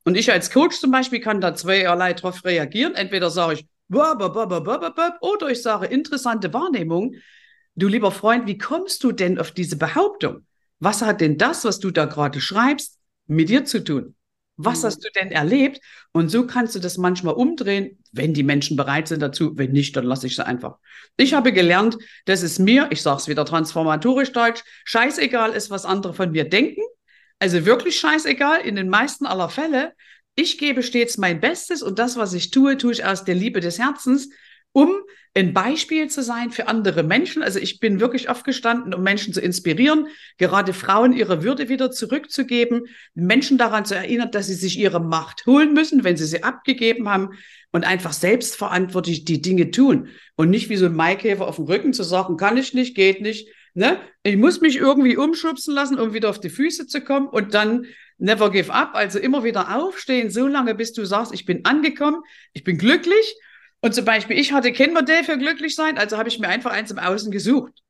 Und 0.08 0.16
ich 0.16 0.32
als 0.32 0.52
Coach 0.52 0.80
zum 0.80 0.90
Beispiel 0.90 1.20
kann 1.20 1.42
da 1.42 1.54
zweierlei 1.54 2.14
drauf 2.14 2.46
reagieren. 2.46 2.96
Entweder 2.96 3.30
sage 3.30 3.56
ich, 3.56 3.68
oder 3.90 5.50
ich 5.50 5.62
sage, 5.62 5.88
interessante 5.88 6.54
Wahrnehmung. 6.54 7.16
Du 7.76 7.90
lieber 7.90 8.14
Freund, 8.14 8.48
wie 8.48 8.58
kommst 8.58 9.04
du 9.04 9.12
denn 9.12 9.38
auf 9.38 9.52
diese 9.52 9.76
Behauptung? 9.76 10.46
Was 10.80 11.02
hat 11.02 11.20
denn 11.20 11.38
das, 11.38 11.66
was 11.66 11.82
du 11.82 11.92
da 11.92 12.06
gerade 12.06 12.40
schreibst, 12.40 13.00
mit 13.26 13.50
dir 13.50 13.66
zu 13.66 13.84
tun? 13.84 14.16
Was 14.56 14.84
mhm. 14.84 14.86
hast 14.86 15.04
du 15.04 15.10
denn 15.20 15.30
erlebt? 15.30 15.82
Und 16.14 16.30
so 16.30 16.48
kannst 16.48 16.74
du 16.76 16.80
das 16.80 16.98
manchmal 16.98 17.34
umdrehen, 17.34 18.02
wenn 18.14 18.34
die 18.34 18.44
Menschen 18.44 18.78
bereit 18.78 19.10
sind 19.10 19.22
dazu. 19.22 19.58
Wenn 19.58 19.74
nicht, 19.74 19.94
dann 19.98 20.06
lasse 20.06 20.28
ich 20.28 20.38
sie 20.38 20.46
einfach. 20.46 20.78
Ich 21.18 21.34
habe 21.34 21.52
gelernt, 21.52 21.98
dass 22.24 22.44
es 22.44 22.60
mir, 22.60 22.88
ich 22.92 23.02
sage 23.02 23.18
es 23.18 23.28
wieder 23.28 23.44
transformatorisch 23.44 24.32
deutsch, 24.32 24.64
scheißegal 24.86 25.52
ist, 25.52 25.70
was 25.70 25.84
andere 25.84 26.14
von 26.14 26.32
mir 26.32 26.48
denken. 26.48 26.82
Also 27.40 27.66
wirklich 27.66 28.00
scheißegal, 28.00 28.62
in 28.62 28.76
den 28.76 28.90
meisten 28.90 29.26
aller 29.26 29.50
Fälle. 29.50 29.94
Ich 30.36 30.58
gebe 30.58 30.84
stets 30.84 31.18
mein 31.18 31.40
Bestes 31.40 31.82
und 31.82 32.00
das, 32.00 32.18
was 32.18 32.34
ich 32.34 32.52
tue, 32.52 32.78
tue 32.78 32.94
ich 32.94 33.06
aus 33.06 33.24
der 33.24 33.36
Liebe 33.36 33.60
des 33.60 33.80
Herzens, 33.80 34.30
um 34.72 34.92
ein 35.34 35.54
Beispiel 35.54 36.10
zu 36.10 36.24
sein 36.24 36.52
für 36.52 36.68
andere 36.68 37.04
Menschen. 37.04 37.44
Also 37.44 37.60
ich 37.60 37.80
bin 37.80 38.00
wirklich 38.00 38.30
aufgestanden, 38.30 38.94
um 38.94 39.04
Menschen 39.04 39.34
zu 39.34 39.42
inspirieren, 39.42 40.08
gerade 40.38 40.74
Frauen 40.74 41.14
ihre 41.14 41.44
Würde 41.44 41.70
wieder 41.70 41.92
zurückzugeben, 41.92 42.86
Menschen 43.14 43.58
daran 43.58 43.86
zu 43.86 43.96
erinnern, 43.96 44.32
dass 44.32 44.48
sie 44.48 44.56
sich 44.56 44.80
ihre 44.80 45.00
Macht 45.00 45.46
holen 45.46 45.74
müssen, 45.74 46.04
wenn 46.04 46.18
sie 46.18 46.26
sie 46.26 46.44
abgegeben 46.44 47.08
haben 47.08 47.30
und 47.72 47.86
einfach 47.86 48.14
selbstverantwortlich 48.14 49.26
die 49.26 49.42
Dinge 49.42 49.70
tun 49.70 50.10
und 50.36 50.50
nicht 50.50 50.70
wie 50.70 50.78
so 50.78 50.88
ein 50.88 50.96
Maikäfer 50.96 51.48
auf 51.48 51.58
dem 51.58 51.66
Rücken 51.66 51.94
zu 51.94 52.04
sagen, 52.04 52.38
kann 52.38 52.58
ich 52.58 52.74
nicht, 52.74 52.96
geht 52.96 53.22
nicht, 53.22 53.50
Ne? 53.78 54.00
Ich 54.24 54.38
muss 54.38 54.60
mich 54.60 54.78
irgendwie 54.78 55.18
umschubsen 55.18 55.72
lassen, 55.76 56.00
um 56.00 56.12
wieder 56.12 56.32
auf 56.32 56.40
die 56.40 56.50
Füße 56.50 56.88
zu 56.88 57.02
kommen 57.02 57.28
und 57.28 57.54
dann 57.54 57.86
never 58.18 58.50
give 58.50 58.74
up, 58.74 58.96
also 58.96 59.20
immer 59.20 59.44
wieder 59.44 59.78
aufstehen, 59.78 60.32
so 60.32 60.48
lange, 60.48 60.74
bis 60.74 60.94
du 60.94 61.06
sagst, 61.06 61.32
ich 61.32 61.46
bin 61.46 61.64
angekommen, 61.64 62.24
ich 62.54 62.64
bin 62.64 62.80
glücklich. 62.80 63.40
Und 63.82 63.94
zum 63.94 64.04
Beispiel, 64.04 64.40
ich 64.40 64.52
hatte 64.52 64.74
kein 64.74 64.94
Modell 64.94 65.24
für 65.24 65.38
glücklich 65.38 65.76
sein, 65.76 66.00
also 66.00 66.18
habe 66.18 66.28
ich 66.28 66.40
mir 66.40 66.48
einfach 66.48 66.72
eins 66.72 66.90
im 66.90 66.98
Außen 66.98 67.30
gesucht. 67.30 67.84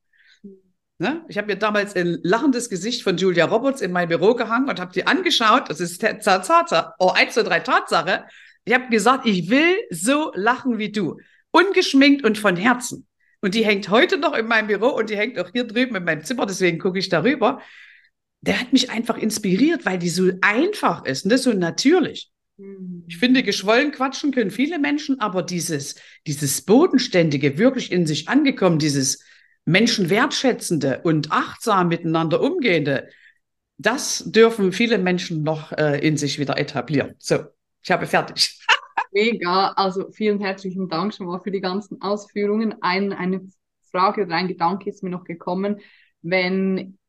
Ne? 0.97 1.23
Ich 1.29 1.37
habe 1.37 1.47
mir 1.47 1.55
damals 1.55 1.95
ein 1.95 2.19
lachendes 2.21 2.69
Gesicht 2.69 3.01
von 3.01 3.15
Julia 3.15 3.45
Roberts 3.45 3.79
in 3.79 3.93
mein 3.93 4.09
Büro 4.09 4.35
gehangen 4.35 4.67
und 4.67 4.81
habe 4.81 4.91
die 4.91 5.07
angeschaut. 5.07 5.69
Das 5.69 5.79
ist 5.79 6.01
Tatsache, 6.01 6.95
oh, 6.99 7.11
eins, 7.15 7.35
zwei, 7.35 7.43
drei 7.43 7.61
Tatsache. 7.61 8.25
Ich 8.65 8.73
habe 8.73 8.89
gesagt, 8.89 9.25
ich 9.25 9.49
will 9.49 9.77
so 9.89 10.33
lachen 10.35 10.79
wie 10.79 10.91
du. 10.91 11.17
Ungeschminkt 11.51 12.25
und 12.25 12.37
von 12.37 12.57
Herzen. 12.57 13.06
Und 13.41 13.53
die 13.53 13.65
hängt 13.65 13.89
heute 13.89 14.17
noch 14.17 14.33
in 14.33 14.47
meinem 14.47 14.67
Büro 14.67 14.89
und 14.89 15.09
die 15.09 15.17
hängt 15.17 15.37
auch 15.39 15.51
hier 15.51 15.65
drüben 15.65 15.95
in 15.95 16.03
meinem 16.03 16.23
Zimmer, 16.23 16.45
deswegen 16.45 16.79
gucke 16.79 16.99
ich 16.99 17.09
darüber. 17.09 17.61
Der 18.41 18.59
hat 18.59 18.73
mich 18.73 18.89
einfach 18.89 19.17
inspiriert, 19.17 19.85
weil 19.85 19.99
die 19.99 20.09
so 20.09 20.31
einfach 20.41 21.05
ist 21.05 21.25
und 21.25 21.31
das 21.31 21.43
so 21.43 21.53
natürlich. 21.53 22.31
Mhm. 22.57 23.03
Ich 23.07 23.17
finde, 23.17 23.43
geschwollen 23.43 23.91
quatschen 23.91 24.31
können 24.31 24.51
viele 24.51 24.79
Menschen, 24.79 25.19
aber 25.19 25.43
dieses, 25.43 25.95
dieses 26.25 26.61
Bodenständige, 26.63 27.57
wirklich 27.57 27.91
in 27.91 28.05
sich 28.05 28.27
angekommen, 28.27 28.79
dieses 28.79 29.23
Menschen 29.65 30.09
wertschätzende 30.09 31.01
und 31.03 31.31
achtsam 31.31 31.89
miteinander 31.89 32.41
umgehende, 32.41 33.09
das 33.77 34.23
dürfen 34.25 34.71
viele 34.71 34.97
Menschen 34.97 35.43
noch 35.43 35.71
äh, 35.71 35.99
in 35.99 36.17
sich 36.17 36.39
wieder 36.39 36.57
etablieren. 36.57 37.15
So, 37.19 37.45
ich 37.83 37.91
habe 37.91 38.07
fertig. 38.07 38.56
Mega, 39.17 39.69
also 39.69 40.11
vielen 40.11 40.39
herzlichen 40.39 40.89
Dank 40.89 41.11
schon 41.11 41.25
mal 41.25 41.39
für 41.39 41.49
die 41.49 41.59
ganzen 41.59 41.99
Ausführungen. 42.03 42.75
Ein, 42.81 43.13
eine 43.13 43.41
Frage 43.89 44.25
oder 44.25 44.35
ein 44.35 44.47
Gedanke 44.47 44.91
ist 44.91 45.01
mir 45.01 45.09
noch 45.09 45.23
gekommen, 45.23 45.79
wenn 46.21 46.99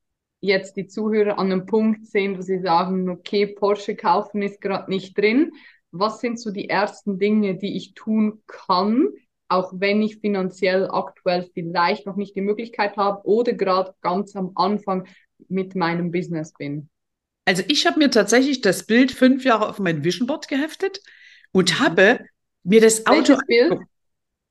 jetzt 0.41 0.79
die 0.79 0.87
Zuhörer 0.87 1.39
an 1.39 1.53
einem 1.53 1.67
Punkt 1.67 2.07
sind, 2.07 2.39
wo 2.39 2.41
sie 2.41 2.61
sagen, 2.61 3.11
okay, 3.11 3.47
Porsche 3.49 3.95
kaufen 3.95 4.41
ist 4.41 4.63
gerade 4.63 4.91
nicht 4.91 5.19
drin. 5.19 5.53
Was 5.91 6.21
sind 6.21 6.41
so 6.41 6.51
die 6.51 6.71
ersten 6.71 7.19
Dinge, 7.19 7.59
die 7.59 7.77
ich 7.77 7.93
tun 7.93 8.41
kann, 8.47 9.09
auch 9.49 9.75
wenn 9.77 10.01
ich 10.01 10.17
finanziell 10.17 10.89
aktuell 10.91 11.51
vielleicht 11.53 12.07
noch 12.07 12.17
nicht 12.17 12.35
die 12.35 12.41
Möglichkeit 12.41 12.97
habe 12.97 13.21
oder 13.27 13.53
gerade 13.53 13.93
ganz 14.01 14.35
am 14.35 14.53
Anfang 14.55 15.07
mit 15.51 15.75
meinem 15.75 16.11
Business 16.11 16.55
bin? 16.55 16.89
Also 17.45 17.65
ich 17.69 17.87
habe 17.87 17.99
mir 17.99 18.11
tatsächlich 18.11 18.63
das 18.63 18.87
Bild 18.87 19.13
fünf 19.13 19.45
Jahre 19.45 19.69
auf 19.69 19.79
mein 19.79 20.05
Vision 20.05 20.27
Board 20.27 20.49
geheftet 20.49 21.03
und 21.53 21.75
mhm. 21.75 21.79
habe 21.81 22.27
mir 22.65 22.81
das 22.81 23.07
Auto 23.07 23.37
Bild? 23.47 23.81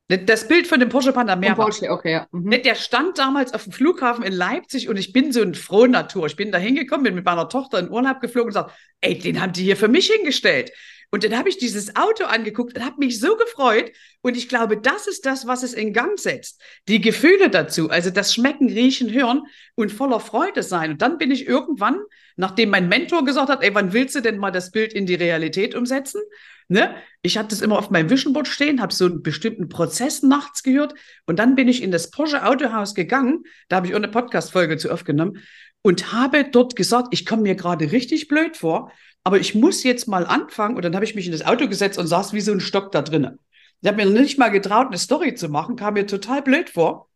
Das 0.09 0.47
Bild 0.47 0.67
von 0.67 0.79
dem 0.79 0.87
Porsche 0.87 1.11
Panamera. 1.11 1.55
Porsche, 1.55 1.89
okay, 1.91 2.13
ja. 2.13 2.27
Mhm. 2.31 2.63
Der 2.63 2.75
stand 2.75 3.17
damals 3.17 3.53
auf 3.53 3.63
dem 3.63 3.73
Flughafen 3.73 4.23
in 4.23 4.31
Leipzig 4.31 4.87
und 4.87 4.95
ich 4.95 5.11
bin 5.11 5.33
so 5.33 5.41
ein 5.41 5.53
frohe 5.53 5.89
Natur. 5.89 6.27
Ich 6.27 6.37
bin 6.37 6.51
da 6.51 6.57
hingekommen, 6.57 7.03
bin 7.03 7.15
mit 7.15 7.25
meiner 7.25 7.49
Tochter 7.49 7.79
in 7.79 7.89
Urlaub 7.89 8.21
geflogen 8.21 8.47
und 8.47 8.53
gesagt, 8.53 8.71
ey, 9.01 9.17
den 9.17 9.41
haben 9.41 9.51
die 9.51 9.63
hier 9.63 9.75
für 9.75 9.89
mich 9.89 10.09
hingestellt. 10.09 10.71
Und 11.09 11.23
dann 11.23 11.37
habe 11.37 11.47
ich 11.49 11.57
dieses 11.57 11.95
Auto 11.95 12.25
angeguckt 12.25 12.77
und 12.77 12.85
habe 12.85 12.97
mich 12.99 13.19
so 13.19 13.35
gefreut. 13.37 13.91
Und 14.21 14.35
ich 14.35 14.49
glaube, 14.49 14.77
das 14.77 15.07
ist 15.07 15.25
das, 15.25 15.47
was 15.47 15.63
es 15.63 15.73
in 15.73 15.93
Gang 15.93 16.19
setzt. 16.19 16.61
Die 16.87 16.99
Gefühle 16.99 17.49
dazu, 17.49 17.89
also 17.89 18.09
das 18.09 18.33
Schmecken, 18.33 18.69
Riechen, 18.69 19.11
Hören 19.11 19.43
und 19.75 19.91
voller 19.91 20.19
Freude 20.19 20.63
sein. 20.63 20.91
Und 20.91 21.01
dann 21.01 21.17
bin 21.17 21.31
ich 21.31 21.47
irgendwann, 21.47 21.99
nachdem 22.35 22.71
mein 22.71 22.89
Mentor 22.89 23.23
gesagt 23.23 23.49
hat, 23.49 23.63
ey, 23.63 23.73
wann 23.73 23.93
willst 23.93 24.15
du 24.15 24.21
denn 24.21 24.37
mal 24.37 24.51
das 24.51 24.71
Bild 24.71 24.91
in 24.93 25.05
die 25.05 25.15
Realität 25.15 25.75
umsetzen? 25.75 26.21
Ne? 26.69 26.95
Ich 27.21 27.37
hatte 27.37 27.49
das 27.49 27.61
immer 27.61 27.79
auf 27.79 27.89
meinem 27.89 28.09
Vision 28.09 28.33
Board 28.33 28.47
stehen, 28.47 28.81
habe 28.81 28.93
so 28.93 29.05
einen 29.05 29.23
bestimmten 29.23 29.69
Prozess 29.69 30.21
nachts 30.21 30.63
gehört 30.63 30.93
und 31.25 31.39
dann 31.39 31.55
bin 31.55 31.67
ich 31.67 31.81
in 31.81 31.91
das 31.91 32.11
Porsche 32.11 32.45
Autohaus 32.45 32.93
gegangen, 32.93 33.43
da 33.69 33.77
habe 33.77 33.87
ich 33.87 33.93
auch 33.93 33.97
eine 33.97 34.09
Podcast-Folge 34.09 34.77
zu 34.77 34.91
aufgenommen 34.91 35.41
und 35.81 36.11
habe 36.11 36.43
dort 36.43 36.75
gesagt, 36.75 37.09
ich 37.11 37.25
komme 37.25 37.43
mir 37.43 37.55
gerade 37.55 37.91
richtig 37.91 38.27
blöd 38.27 38.57
vor, 38.57 38.91
aber 39.23 39.39
ich 39.39 39.55
muss 39.55 39.83
jetzt 39.83 40.07
mal 40.07 40.25
anfangen 40.25 40.75
und 40.75 40.83
dann 40.83 40.95
habe 40.95 41.05
ich 41.05 41.15
mich 41.15 41.25
in 41.25 41.31
das 41.31 41.45
Auto 41.45 41.67
gesetzt 41.67 41.97
und 41.97 42.07
saß 42.07 42.33
wie 42.33 42.41
so 42.41 42.51
ein 42.51 42.59
Stock 42.59 42.91
da 42.91 43.01
drinnen. 43.01 43.39
Ich 43.81 43.87
habe 43.87 43.97
mir 43.97 44.09
noch 44.09 44.19
nicht 44.19 44.37
mal 44.37 44.49
getraut, 44.49 44.87
eine 44.87 44.97
Story 44.97 45.35
zu 45.35 45.49
machen, 45.49 45.75
kam 45.75 45.93
mir 45.93 46.07
total 46.07 46.41
blöd 46.41 46.69
vor. 46.69 47.09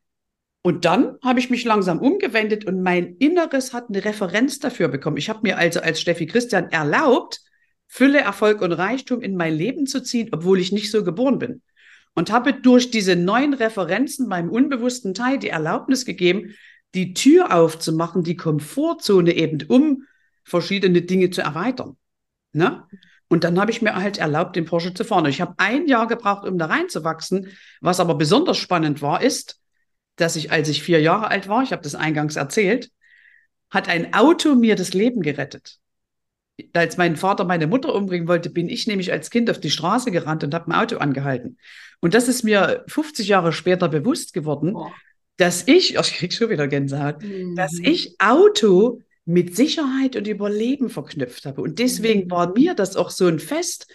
Und 0.63 0.85
dann 0.85 1.17
habe 1.23 1.39
ich 1.39 1.49
mich 1.49 1.65
langsam 1.65 1.99
umgewendet 1.99 2.65
und 2.65 2.83
mein 2.83 3.15
Inneres 3.15 3.73
hat 3.73 3.89
eine 3.89 4.05
Referenz 4.05 4.59
dafür 4.59 4.89
bekommen. 4.89 5.17
Ich 5.17 5.27
habe 5.27 5.39
mir 5.41 5.57
also 5.57 5.81
als 5.81 5.99
Steffi 5.99 6.27
Christian 6.27 6.69
erlaubt, 6.69 7.41
Fülle, 7.93 8.19
Erfolg 8.19 8.61
und 8.61 8.71
Reichtum 8.71 9.19
in 9.19 9.35
mein 9.35 9.53
Leben 9.53 9.85
zu 9.85 10.01
ziehen, 10.01 10.29
obwohl 10.31 10.61
ich 10.61 10.71
nicht 10.71 10.89
so 10.91 11.03
geboren 11.03 11.39
bin. 11.39 11.61
Und 12.15 12.31
habe 12.31 12.53
durch 12.53 12.89
diese 12.89 13.17
neuen 13.17 13.53
Referenzen 13.53 14.29
meinem 14.29 14.49
unbewussten 14.49 15.13
Teil 15.13 15.39
die 15.39 15.49
Erlaubnis 15.49 16.05
gegeben, 16.05 16.55
die 16.95 17.13
Tür 17.13 17.53
aufzumachen, 17.53 18.23
die 18.23 18.37
Komfortzone 18.37 19.33
eben, 19.33 19.65
um 19.67 20.03
verschiedene 20.45 21.01
Dinge 21.01 21.31
zu 21.31 21.41
erweitern. 21.41 21.97
Ne? 22.53 22.87
Und 23.27 23.43
dann 23.43 23.59
habe 23.59 23.71
ich 23.71 23.81
mir 23.81 23.93
halt 23.93 24.19
erlaubt, 24.19 24.55
den 24.55 24.63
Porsche 24.63 24.93
zu 24.93 25.03
fahren. 25.03 25.25
Ich 25.25 25.41
habe 25.41 25.55
ein 25.57 25.85
Jahr 25.85 26.07
gebraucht, 26.07 26.47
um 26.47 26.57
da 26.57 26.67
reinzuwachsen. 26.67 27.49
Was 27.81 27.99
aber 27.99 28.15
besonders 28.15 28.57
spannend 28.57 29.01
war, 29.01 29.21
ist, 29.21 29.59
dass 30.15 30.37
ich, 30.37 30.49
als 30.49 30.69
ich 30.69 30.81
vier 30.81 31.01
Jahre 31.01 31.27
alt 31.27 31.49
war, 31.49 31.61
ich 31.61 31.73
habe 31.73 31.83
das 31.83 31.95
eingangs 31.95 32.37
erzählt, 32.37 32.89
hat 33.69 33.89
ein 33.89 34.13
Auto 34.13 34.55
mir 34.55 34.77
das 34.77 34.93
Leben 34.93 35.21
gerettet 35.21 35.80
als 36.73 36.97
mein 36.97 37.15
Vater 37.15 37.45
meine 37.45 37.67
Mutter 37.67 37.93
umbringen 37.93 38.27
wollte, 38.27 38.49
bin 38.49 38.69
ich 38.69 38.87
nämlich 38.87 39.11
als 39.11 39.29
Kind 39.29 39.49
auf 39.49 39.59
die 39.59 39.71
Straße 39.71 40.11
gerannt 40.11 40.43
und 40.43 40.53
habe 40.53 40.71
ein 40.71 40.79
Auto 40.79 40.97
angehalten. 40.97 41.57
Und 41.99 42.13
das 42.13 42.27
ist 42.27 42.43
mir 42.43 42.83
50 42.87 43.27
Jahre 43.27 43.53
später 43.53 43.87
bewusst 43.89 44.33
geworden, 44.33 44.75
oh. 44.75 44.91
dass 45.37 45.67
ich, 45.67 45.97
oh, 45.97 46.01
ich 46.05 46.13
krieg 46.13 46.33
schon 46.33 46.49
wieder 46.49 46.67
Gänsehaut, 46.67 47.21
mhm. 47.21 47.55
dass 47.55 47.73
ich 47.79 48.15
Auto 48.19 49.01
mit 49.25 49.55
Sicherheit 49.55 50.15
und 50.15 50.27
Überleben 50.27 50.89
verknüpft 50.89 51.45
habe. 51.45 51.61
Und 51.61 51.79
deswegen 51.79 52.25
mhm. 52.25 52.31
war 52.31 52.53
mir 52.53 52.73
das 52.73 52.95
auch 52.95 53.09
so 53.09 53.27
ein 53.27 53.39
Fest, 53.39 53.87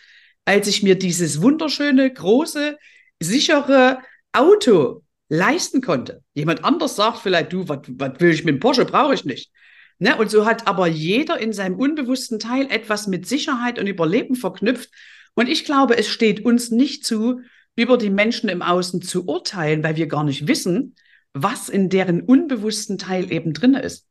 als 0.44 0.68
ich 0.68 0.82
mir 0.82 0.96
dieses 0.96 1.42
wunderschöne, 1.42 2.12
große, 2.12 2.78
sichere 3.21 3.99
Auto 4.32 5.02
leisten 5.28 5.80
konnte. 5.80 6.23
Jemand 6.34 6.64
anders 6.64 6.97
sagt 6.97 7.19
vielleicht, 7.19 7.52
du, 7.52 7.69
was 7.69 7.80
will 8.21 8.30
ich 8.30 8.45
mit 8.45 8.54
dem 8.54 8.60
Porsche, 8.60 8.84
brauche 8.84 9.14
ich 9.14 9.25
nicht. 9.25 9.50
Ne? 9.99 10.17
Und 10.17 10.30
so 10.30 10.47
hat 10.47 10.67
aber 10.67 10.87
jeder 10.87 11.39
in 11.39 11.52
seinem 11.52 11.78
unbewussten 11.78 12.39
Teil 12.39 12.71
etwas 12.71 13.06
mit 13.06 13.26
Sicherheit 13.26 13.78
und 13.78 13.87
Überleben 13.87 14.35
verknüpft. 14.35 14.91
Und 15.35 15.49
ich 15.49 15.65
glaube, 15.65 15.97
es 15.97 16.09
steht 16.09 16.45
uns 16.45 16.71
nicht 16.71 17.04
zu, 17.04 17.41
über 17.76 17.99
die 17.99 18.11
Menschen 18.11 18.49
im 18.49 18.63
Außen 18.63 19.02
zu 19.02 19.26
urteilen, 19.26 19.82
weil 19.82 19.97
wir 19.97 20.06
gar 20.06 20.25
nicht 20.25 20.49
wissen, 20.49 20.95
was 21.35 21.69
in 21.69 21.91
deren 21.91 22.23
unbewussten 22.23 22.97
Teil 22.99 23.30
eben 23.30 23.52
drin 23.52 23.75
ist. 23.75 24.09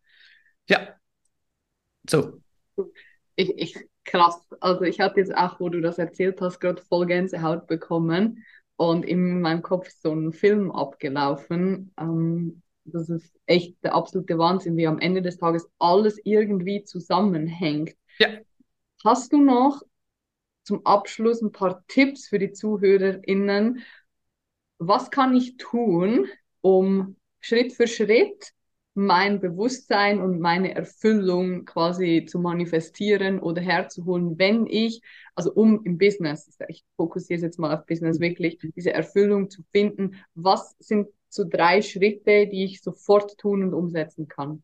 Ja, 0.70 0.96
so. 2.08 2.42
Ich, 3.36 3.50
ich, 3.58 3.76
krass. 4.04 4.40
Also 4.60 4.84
ich 4.84 5.00
hatte 5.00 5.20
jetzt 5.20 5.36
auch, 5.36 5.60
wo 5.60 5.70
du 5.70 5.82
das 5.82 5.98
erzählt 5.98 6.40
hast, 6.42 6.60
gerade 6.60 6.82
voll 6.82 7.08
Gänsehaut 7.08 7.68
bekommen 7.68 8.44
und 8.76 9.04
in 9.04 9.42
meinem 9.42 9.62
Kopf 9.62 9.90
so 10.02 10.14
ein 10.14 10.34
Film 10.34 10.72
abgelaufen. 10.72 11.92
Ähm, 12.00 12.62
das 12.86 13.10
ist 13.10 13.34
echt 13.46 13.76
der 13.84 13.96
absolute 13.96 14.38
Wahnsinn, 14.38 14.78
wie 14.78 14.88
am 14.88 15.00
Ende 15.00 15.22
des 15.22 15.38
Tages 15.38 15.68
alles 15.80 16.20
irgendwie 16.24 16.84
zusammenhängt. 16.84 17.96
Ja. 18.20 18.30
Hast 19.04 19.34
du 19.34 19.42
noch 19.42 19.82
zum 20.64 20.86
Abschluss 20.86 21.42
ein 21.42 21.52
paar 21.52 21.84
Tipps 21.88 22.28
für 22.28 22.40
die 22.40 22.52
ZuhörerInnen? 22.52 23.84
Was 24.78 25.12
kann 25.12 25.36
ich 25.36 25.58
tun, 25.58 26.28
um 26.62 27.16
Schritt 27.40 27.74
für 27.74 27.88
Schritt 27.88 28.52
mein 28.96 29.42
Bewusstsein 29.42 30.22
und 30.22 30.40
meine 30.40 30.74
Erfüllung 30.74 31.66
quasi 31.66 32.26
zu 32.28 32.40
manifestieren 32.40 33.40
oder 33.40 33.62
herzuholen, 33.62 34.40
wenn 34.40 34.66
ich, 34.68 35.02
also 35.36 35.54
um 35.54 35.84
im 35.84 35.98
Business, 35.98 36.58
ich 36.70 36.86
fokussiere 36.96 37.42
jetzt 37.42 37.60
mal 37.60 37.76
auf 37.76 37.86
Business 37.86 38.22
wirklich, 38.22 38.58
diese 38.76 38.94
Erfüllung 38.94 39.50
zu 39.50 39.64
finden, 39.74 40.16
was 40.34 40.76
sind 40.80 41.10
so 41.36 41.44
drei 41.48 41.82
Schritte, 41.82 42.48
die 42.48 42.66
ich 42.66 42.82
sofort 42.82 43.38
tun 43.38 43.64
und 43.64 43.74
umsetzen 43.74 44.28
kann? 44.28 44.64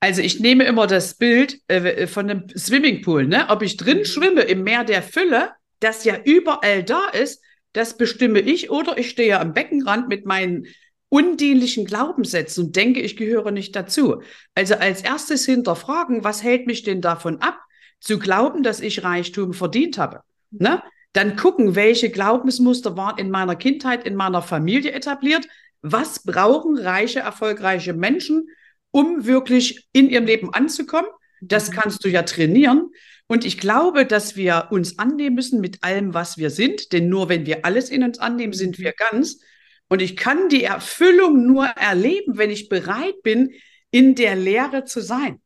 Also 0.00 0.22
ich 0.22 0.38
nehme 0.38 0.64
immer 0.64 0.86
das 0.86 1.14
Bild 1.14 1.60
äh, 1.66 2.06
von 2.06 2.30
einem 2.30 2.48
Swimmingpool, 2.56 3.26
ne? 3.26 3.46
Ob 3.48 3.62
ich 3.62 3.76
drin 3.76 3.98
mhm. 3.98 4.04
schwimme 4.04 4.42
im 4.42 4.62
Meer 4.62 4.84
der 4.84 5.02
Fülle, 5.02 5.50
das 5.80 6.04
ja 6.04 6.16
überall 6.24 6.84
da 6.84 7.08
ist, 7.08 7.42
das 7.72 7.96
bestimme 7.96 8.40
ich 8.40 8.70
oder 8.70 8.98
ich 8.98 9.10
stehe 9.10 9.40
am 9.40 9.54
Beckenrand 9.54 10.08
mit 10.08 10.24
meinen 10.24 10.66
undienlichen 11.08 11.84
Glaubenssätzen 11.84 12.66
und 12.66 12.76
denke, 12.76 13.00
ich 13.00 13.16
gehöre 13.16 13.50
nicht 13.50 13.74
dazu. 13.74 14.22
Also 14.54 14.74
als 14.74 15.02
erstes 15.02 15.46
hinterfragen, 15.46 16.22
was 16.22 16.42
hält 16.42 16.66
mich 16.66 16.82
denn 16.82 17.00
davon 17.00 17.40
ab, 17.40 17.58
zu 18.00 18.18
glauben, 18.18 18.62
dass 18.62 18.80
ich 18.80 19.04
Reichtum 19.04 19.54
verdient 19.54 19.98
habe? 19.98 20.20
Ne? 20.50 20.82
Dann 21.12 21.36
gucken, 21.36 21.74
welche 21.74 22.10
Glaubensmuster 22.10 22.96
waren 22.96 23.18
in 23.18 23.30
meiner 23.30 23.56
Kindheit, 23.56 24.06
in 24.06 24.14
meiner 24.14 24.42
Familie 24.42 24.92
etabliert, 24.92 25.46
was 25.82 26.22
brauchen 26.22 26.76
reiche, 26.76 27.20
erfolgreiche 27.20 27.92
Menschen, 27.92 28.48
um 28.90 29.26
wirklich 29.26 29.88
in 29.92 30.08
ihrem 30.10 30.26
Leben 30.26 30.52
anzukommen? 30.52 31.08
Das 31.40 31.70
mhm. 31.70 31.74
kannst 31.74 32.04
du 32.04 32.08
ja 32.08 32.22
trainieren. 32.22 32.90
Und 33.26 33.44
ich 33.44 33.58
glaube, 33.58 34.06
dass 34.06 34.36
wir 34.36 34.68
uns 34.70 34.98
annehmen 34.98 35.36
müssen 35.36 35.60
mit 35.60 35.84
allem, 35.84 36.14
was 36.14 36.38
wir 36.38 36.50
sind. 36.50 36.92
Denn 36.92 37.08
nur 37.08 37.28
wenn 37.28 37.46
wir 37.46 37.64
alles 37.64 37.90
in 37.90 38.02
uns 38.02 38.18
annehmen, 38.18 38.54
sind 38.54 38.78
wir 38.78 38.92
ganz. 38.92 39.40
Und 39.88 40.02
ich 40.02 40.16
kann 40.16 40.48
die 40.48 40.64
Erfüllung 40.64 41.46
nur 41.46 41.66
erleben, 41.66 42.38
wenn 42.38 42.50
ich 42.50 42.68
bereit 42.68 43.22
bin, 43.22 43.52
in 43.90 44.14
der 44.14 44.36
Lehre 44.36 44.84
zu 44.84 45.00
sein. 45.00 45.40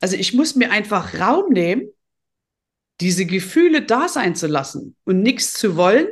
Also 0.00 0.16
ich 0.16 0.34
muss 0.34 0.56
mir 0.56 0.70
einfach 0.70 1.18
Raum 1.18 1.52
nehmen, 1.52 1.90
diese 3.00 3.26
Gefühle 3.26 3.82
da 3.82 4.08
sein 4.08 4.34
zu 4.34 4.46
lassen 4.46 4.96
und 5.04 5.22
nichts 5.22 5.54
zu 5.54 5.76
wollen, 5.76 6.08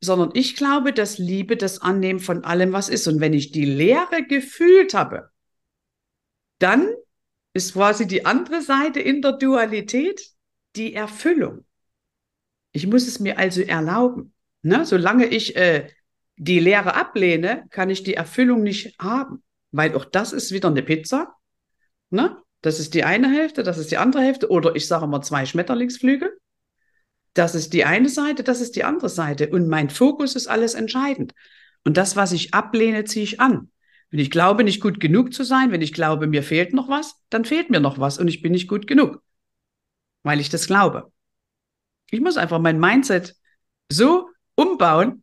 sondern 0.00 0.30
ich 0.34 0.56
glaube, 0.56 0.92
dass 0.92 1.18
Liebe 1.18 1.56
das 1.56 1.80
Annehmen 1.80 2.20
von 2.20 2.44
allem, 2.44 2.72
was 2.72 2.88
ist. 2.88 3.06
Und 3.06 3.20
wenn 3.20 3.32
ich 3.32 3.50
die 3.50 3.64
Leere 3.64 4.24
gefühlt 4.28 4.94
habe, 4.94 5.30
dann 6.58 6.88
ist 7.52 7.74
quasi 7.74 8.06
die 8.06 8.26
andere 8.26 8.62
Seite 8.62 9.00
in 9.00 9.22
der 9.22 9.32
Dualität 9.32 10.20
die 10.76 10.94
Erfüllung. 10.94 11.64
Ich 12.72 12.86
muss 12.86 13.06
es 13.06 13.20
mir 13.20 13.38
also 13.38 13.62
erlauben. 13.62 14.34
Ne? 14.62 14.84
Solange 14.84 15.26
ich 15.26 15.56
äh, 15.56 15.88
die 16.36 16.60
Leere 16.60 16.94
ablehne, 16.94 17.66
kann 17.70 17.88
ich 17.88 18.02
die 18.02 18.14
Erfüllung 18.14 18.62
nicht 18.62 18.98
haben, 18.98 19.42
weil 19.70 19.94
auch 19.94 20.04
das 20.04 20.32
ist 20.32 20.52
wieder 20.52 20.68
eine 20.68 20.82
Pizza. 20.82 21.34
Ne? 22.10 22.36
Das 22.60 22.78
ist 22.78 22.94
die 22.94 23.04
eine 23.04 23.30
Hälfte, 23.30 23.62
das 23.62 23.78
ist 23.78 23.90
die 23.90 23.96
andere 23.96 24.22
Hälfte. 24.22 24.50
Oder 24.50 24.76
ich 24.76 24.86
sage 24.86 25.06
mal 25.06 25.22
zwei 25.22 25.46
Schmetterlingsflügel. 25.46 26.36
Das 27.36 27.54
ist 27.54 27.74
die 27.74 27.84
eine 27.84 28.08
Seite, 28.08 28.42
das 28.42 28.62
ist 28.62 28.76
die 28.76 28.84
andere 28.84 29.10
Seite. 29.10 29.50
Und 29.50 29.68
mein 29.68 29.90
Fokus 29.90 30.36
ist 30.36 30.46
alles 30.46 30.72
entscheidend. 30.72 31.34
Und 31.84 31.98
das, 31.98 32.16
was 32.16 32.32
ich 32.32 32.54
ablehne, 32.54 33.04
ziehe 33.04 33.24
ich 33.24 33.40
an. 33.40 33.70
Wenn 34.10 34.20
ich 34.20 34.30
glaube, 34.30 34.64
nicht 34.64 34.80
gut 34.80 35.00
genug 35.00 35.34
zu 35.34 35.44
sein, 35.44 35.70
wenn 35.70 35.82
ich 35.82 35.92
glaube, 35.92 36.28
mir 36.28 36.42
fehlt 36.42 36.72
noch 36.72 36.88
was, 36.88 37.16
dann 37.28 37.44
fehlt 37.44 37.68
mir 37.68 37.78
noch 37.78 37.98
was 37.98 38.18
und 38.18 38.28
ich 38.28 38.40
bin 38.40 38.52
nicht 38.52 38.68
gut 38.68 38.86
genug, 38.86 39.22
weil 40.22 40.40
ich 40.40 40.48
das 40.48 40.66
glaube. 40.66 41.12
Ich 42.10 42.22
muss 42.22 42.38
einfach 42.38 42.58
mein 42.58 42.80
Mindset 42.80 43.36
so 43.92 44.30
umbauen, 44.54 45.22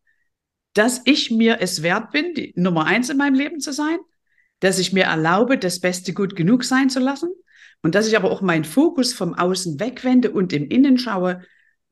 dass 0.73 1.02
ich 1.06 1.32
mir 1.32 1.62
es 1.62 1.82
wert 1.82 2.12
bin, 2.12 2.36
die 2.36 2.54
Nummer 2.56 2.86
eins 2.86 3.10
in 3.10 3.17
meinem 3.17 3.36
Leben 3.36 3.60
zu 3.60 3.73
sein, 3.73 3.97
dass 4.60 4.78
ich 4.78 4.93
mir 4.93 5.06
erlaube, 5.06 5.58
das 5.58 5.80
Beste 5.80 6.13
gut 6.13 6.36
genug 6.36 6.63
sein 6.63 6.91
zu 6.91 6.99
lassen 6.99 7.32
und 7.82 7.95
dass 7.95 8.08
ich 8.08 8.15
aber 8.15 8.30
auch 8.30 8.41
meinen 8.41 8.65
Fokus 8.65 9.13
vom 9.13 9.34
Außen 9.34 9.80
wegwende 9.80 10.30
und 10.30 10.54
im 10.54 10.67
Innen 10.69 10.99
schaue, 10.99 11.41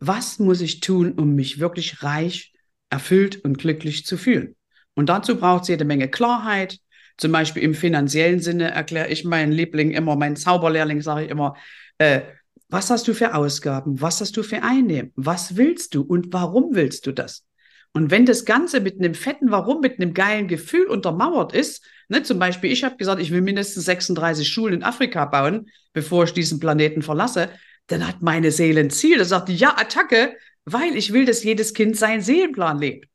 was 0.02 0.40
muss 0.40 0.62
ich 0.62 0.82
tun, 0.82 1.14
um 1.14 1.36
mich 1.36 1.60
wirklich 1.60 2.04
reich, 2.04 2.52
erfüllt 2.90 3.46
und 3.46 3.60
glücklich 3.60 4.06
zu 4.06 4.18
fühlen. 4.18 4.56
Und 4.96 5.08
dazu 5.08 5.38
braucht 5.38 5.64
es 5.64 5.68
jede 5.70 5.86
Menge 5.86 6.10
Klarheit. 6.10 6.80
Zum 7.18 7.32
Beispiel 7.32 7.64
im 7.64 7.76
finanziellen 7.76 8.40
Sinne 8.40 8.72
erkläre 8.72 9.10
ich 9.10 9.24
meinen 9.24 9.52
Liebling 9.52 9.92
immer, 9.92 10.16
meinen 10.16 10.36
Zauberlehrling 10.36 11.02
sage 11.02 11.26
ich 11.26 11.32
immer, 11.32 11.56
äh, 12.00 12.22
was 12.68 12.90
hast 12.90 13.08
du 13.08 13.14
für 13.14 13.36
Ausgaben? 13.36 14.02
Was 14.02 14.22
hast 14.22 14.36
du 14.36 14.44
für 14.44 14.64
Einnehmen? 14.64 15.12
Was 15.16 15.56
willst 15.56 15.94
du 15.94 16.02
und 16.02 16.34
warum 16.34 16.74
willst 16.74 17.06
du 17.06 17.12
das? 17.12 17.46
Und 17.94 18.10
wenn 18.10 18.26
das 18.26 18.46
Ganze 18.46 18.80
mit 18.80 19.00
einem 19.00 19.14
fetten 19.14 19.52
Warum, 19.52 19.82
mit 19.82 20.00
einem 20.00 20.14
geilen 20.14 20.48
Gefühl 20.48 20.88
untermauert 20.88 21.54
ist, 21.54 21.86
ne, 22.08 22.24
zum 22.24 22.40
Beispiel, 22.40 22.72
ich 22.72 22.84
habe 22.84 22.96
gesagt, 22.96 23.22
ich 23.22 23.32
will 23.32 23.42
mindestens 23.42 23.86
36 23.86 24.48
Schulen 24.48 24.76
in 24.76 24.84
Afrika 24.84 25.26
bauen, 25.26 25.70
bevor 25.94 26.24
ich 26.24 26.34
diesen 26.34 26.60
Planeten 26.60 27.02
verlasse, 27.02 27.50
dann 27.92 28.08
hat 28.08 28.22
meine 28.22 28.52
Seele 28.52 28.82
ein 28.82 28.90
Ziel. 28.90 29.18
Da 29.18 29.26
sagt 29.26 29.50
die, 29.50 29.56
ja, 29.56 29.78
Attacke, 29.78 30.36
weil 30.66 30.96
ich 30.96 31.14
will, 31.14 31.26
dass 31.26 31.44
jedes 31.44 31.74
Kind 31.74 31.98
seinen 31.98 32.22
Seelenplan 32.22 32.80
lebt. 32.80 33.08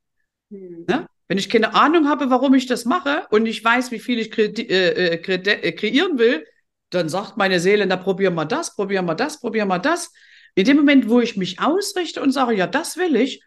Mhm. 0.51 0.85
Ne? 0.89 1.07
Wenn 1.29 1.39
ich 1.39 1.49
keine 1.49 1.75
Ahnung 1.75 2.09
habe, 2.09 2.31
warum 2.31 2.55
ich 2.55 2.67
das 2.67 2.85
mache 2.85 3.27
und 3.31 3.47
ich 3.47 3.65
weiß, 3.65 3.91
wie 3.91 3.99
viel 3.99 4.19
ich 4.19 4.31
kre 4.31 4.45
äh, 4.45 5.15
äh, 5.15 5.19
kre 5.19 5.35
äh, 5.35 5.73
kreieren 5.73 6.19
will, 6.19 6.47
dann 6.91 7.09
sagt 7.09 7.37
meine 7.37 7.59
Seele, 7.59 7.87
na 7.87 7.97
probieren 7.97 8.35
wir 8.35 8.45
das, 8.45 8.77
probieren 8.77 9.07
wir 9.07 9.17
das, 9.17 9.41
probieren 9.41 9.69
wir 9.69 9.81
das. 9.81 10.13
In 10.55 10.65
dem 10.65 10.77
Moment, 10.77 11.09
wo 11.09 11.21
ich 11.21 11.37
mich 11.37 11.61
ausrichte 11.61 12.23
und 12.23 12.31
sage, 12.31 12.55
ja, 12.55 12.67
das 12.67 12.97
will 12.97 13.17
ich, 13.17 13.43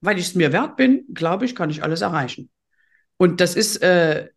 weil 0.00 0.18
ich 0.18 0.26
es 0.26 0.34
mir 0.34 0.52
wert 0.52 0.76
bin, 0.76 1.04
glaube 1.12 1.44
ich, 1.44 1.54
kann 1.54 1.70
ich 1.70 1.82
alles 1.82 2.02
erreichen. 2.02 2.50
Und 3.16 3.40
das 3.40 3.56
ist, 3.56 3.78
äh, 3.78 4.28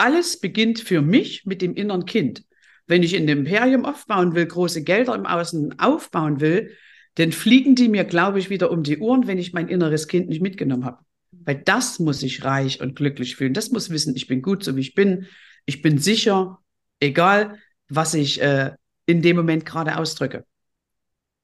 alles 0.00 0.40
beginnt 0.40 0.80
für 0.80 1.02
mich 1.02 1.44
mit 1.44 1.60
dem 1.60 1.74
inneren 1.74 2.06
Kind. 2.06 2.44
Wenn 2.90 3.04
ich 3.04 3.16
ein 3.16 3.28
Imperium 3.28 3.84
aufbauen 3.84 4.34
will, 4.34 4.46
große 4.46 4.82
Gelder 4.82 5.14
im 5.14 5.24
Außen 5.24 5.78
aufbauen 5.78 6.40
will, 6.40 6.76
dann 7.14 7.30
fliegen 7.30 7.76
die 7.76 7.88
mir, 7.88 8.02
glaube 8.02 8.40
ich, 8.40 8.50
wieder 8.50 8.72
um 8.72 8.82
die 8.82 8.98
Ohren, 8.98 9.28
wenn 9.28 9.38
ich 9.38 9.52
mein 9.52 9.68
inneres 9.68 10.08
Kind 10.08 10.28
nicht 10.28 10.42
mitgenommen 10.42 10.84
habe. 10.84 10.98
Weil 11.30 11.62
das 11.64 12.00
muss 12.00 12.20
ich 12.24 12.44
reich 12.44 12.80
und 12.80 12.96
glücklich 12.96 13.36
fühlen. 13.36 13.54
Das 13.54 13.70
muss 13.70 13.90
wissen, 13.90 14.16
ich 14.16 14.26
bin 14.26 14.42
gut, 14.42 14.64
so 14.64 14.74
wie 14.74 14.80
ich 14.80 14.96
bin. 14.96 15.28
Ich 15.66 15.82
bin 15.82 15.98
sicher, 15.98 16.58
egal 16.98 17.60
was 17.88 18.14
ich 18.14 18.42
äh, 18.42 18.72
in 19.06 19.22
dem 19.22 19.36
Moment 19.36 19.64
gerade 19.64 19.96
ausdrücke. 19.96 20.44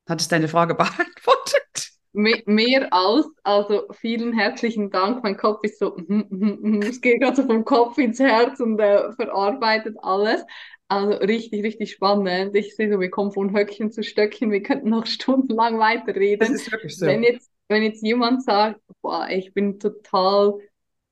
Hat 0.08 0.20
es 0.20 0.26
deine 0.26 0.48
Frage 0.48 0.74
beantwortet? 0.74 1.92
Mehr 2.12 2.92
als, 2.92 3.26
also 3.44 3.86
vielen 3.92 4.32
herzlichen 4.32 4.90
Dank. 4.90 5.22
Mein 5.22 5.36
Kopf 5.36 5.60
ist 5.62 5.78
so, 5.78 5.96
es 6.80 7.00
geht 7.00 7.20
gerade 7.20 7.36
so 7.36 7.44
vom 7.44 7.64
Kopf 7.64 7.98
ins 7.98 8.18
Herz 8.18 8.58
und 8.58 8.80
äh, 8.80 9.12
verarbeitet 9.12 9.96
alles. 10.02 10.42
Also 10.88 11.18
richtig, 11.18 11.64
richtig 11.64 11.92
spannend. 11.92 12.54
Ich 12.54 12.76
sehe 12.76 12.92
so, 12.92 13.00
wir 13.00 13.10
kommen 13.10 13.32
von 13.32 13.56
Höckchen 13.56 13.90
zu 13.90 14.02
Stöckchen. 14.02 14.52
Wir 14.52 14.62
könnten 14.62 14.90
noch 14.90 15.06
stundenlang 15.06 15.78
weiterreden. 15.78 16.38
Das 16.40 16.50
ist 16.50 16.70
wirklich 16.70 16.96
so. 16.96 17.06
Wenn 17.06 17.22
jetzt, 17.22 17.50
wenn 17.68 17.82
jetzt 17.82 18.02
jemand 18.02 18.44
sagt, 18.44 18.80
boah, 19.02 19.28
ich 19.28 19.52
bin 19.52 19.80
total 19.80 20.54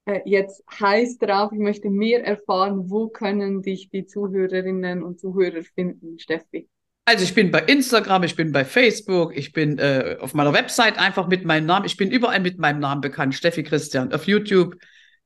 äh, 0.06 0.20
jetzt 0.24 0.62
heiß 0.78 1.18
drauf, 1.18 1.50
ich 1.52 1.58
möchte 1.58 1.90
mehr 1.90 2.24
erfahren, 2.24 2.88
wo 2.88 3.08
können 3.08 3.62
dich 3.62 3.90
die 3.90 4.06
Zuhörerinnen 4.06 5.02
und 5.02 5.18
Zuhörer 5.18 5.62
finden, 5.74 6.18
Steffi? 6.18 6.68
Also 7.06 7.24
ich 7.24 7.34
bin 7.34 7.50
bei 7.50 7.60
Instagram, 7.60 8.22
ich 8.22 8.36
bin 8.36 8.52
bei 8.52 8.64
Facebook, 8.64 9.36
ich 9.36 9.52
bin 9.52 9.78
äh, 9.78 10.16
auf 10.20 10.32
meiner 10.32 10.54
Website 10.54 10.98
einfach 10.98 11.28
mit 11.28 11.44
meinem 11.44 11.66
Namen, 11.66 11.84
ich 11.84 11.98
bin 11.98 12.10
überall 12.10 12.40
mit 12.40 12.58
meinem 12.58 12.80
Namen 12.80 13.02
bekannt, 13.02 13.34
Steffi 13.34 13.62
Christian, 13.62 14.12
auf 14.12 14.26
YouTube, 14.26 14.76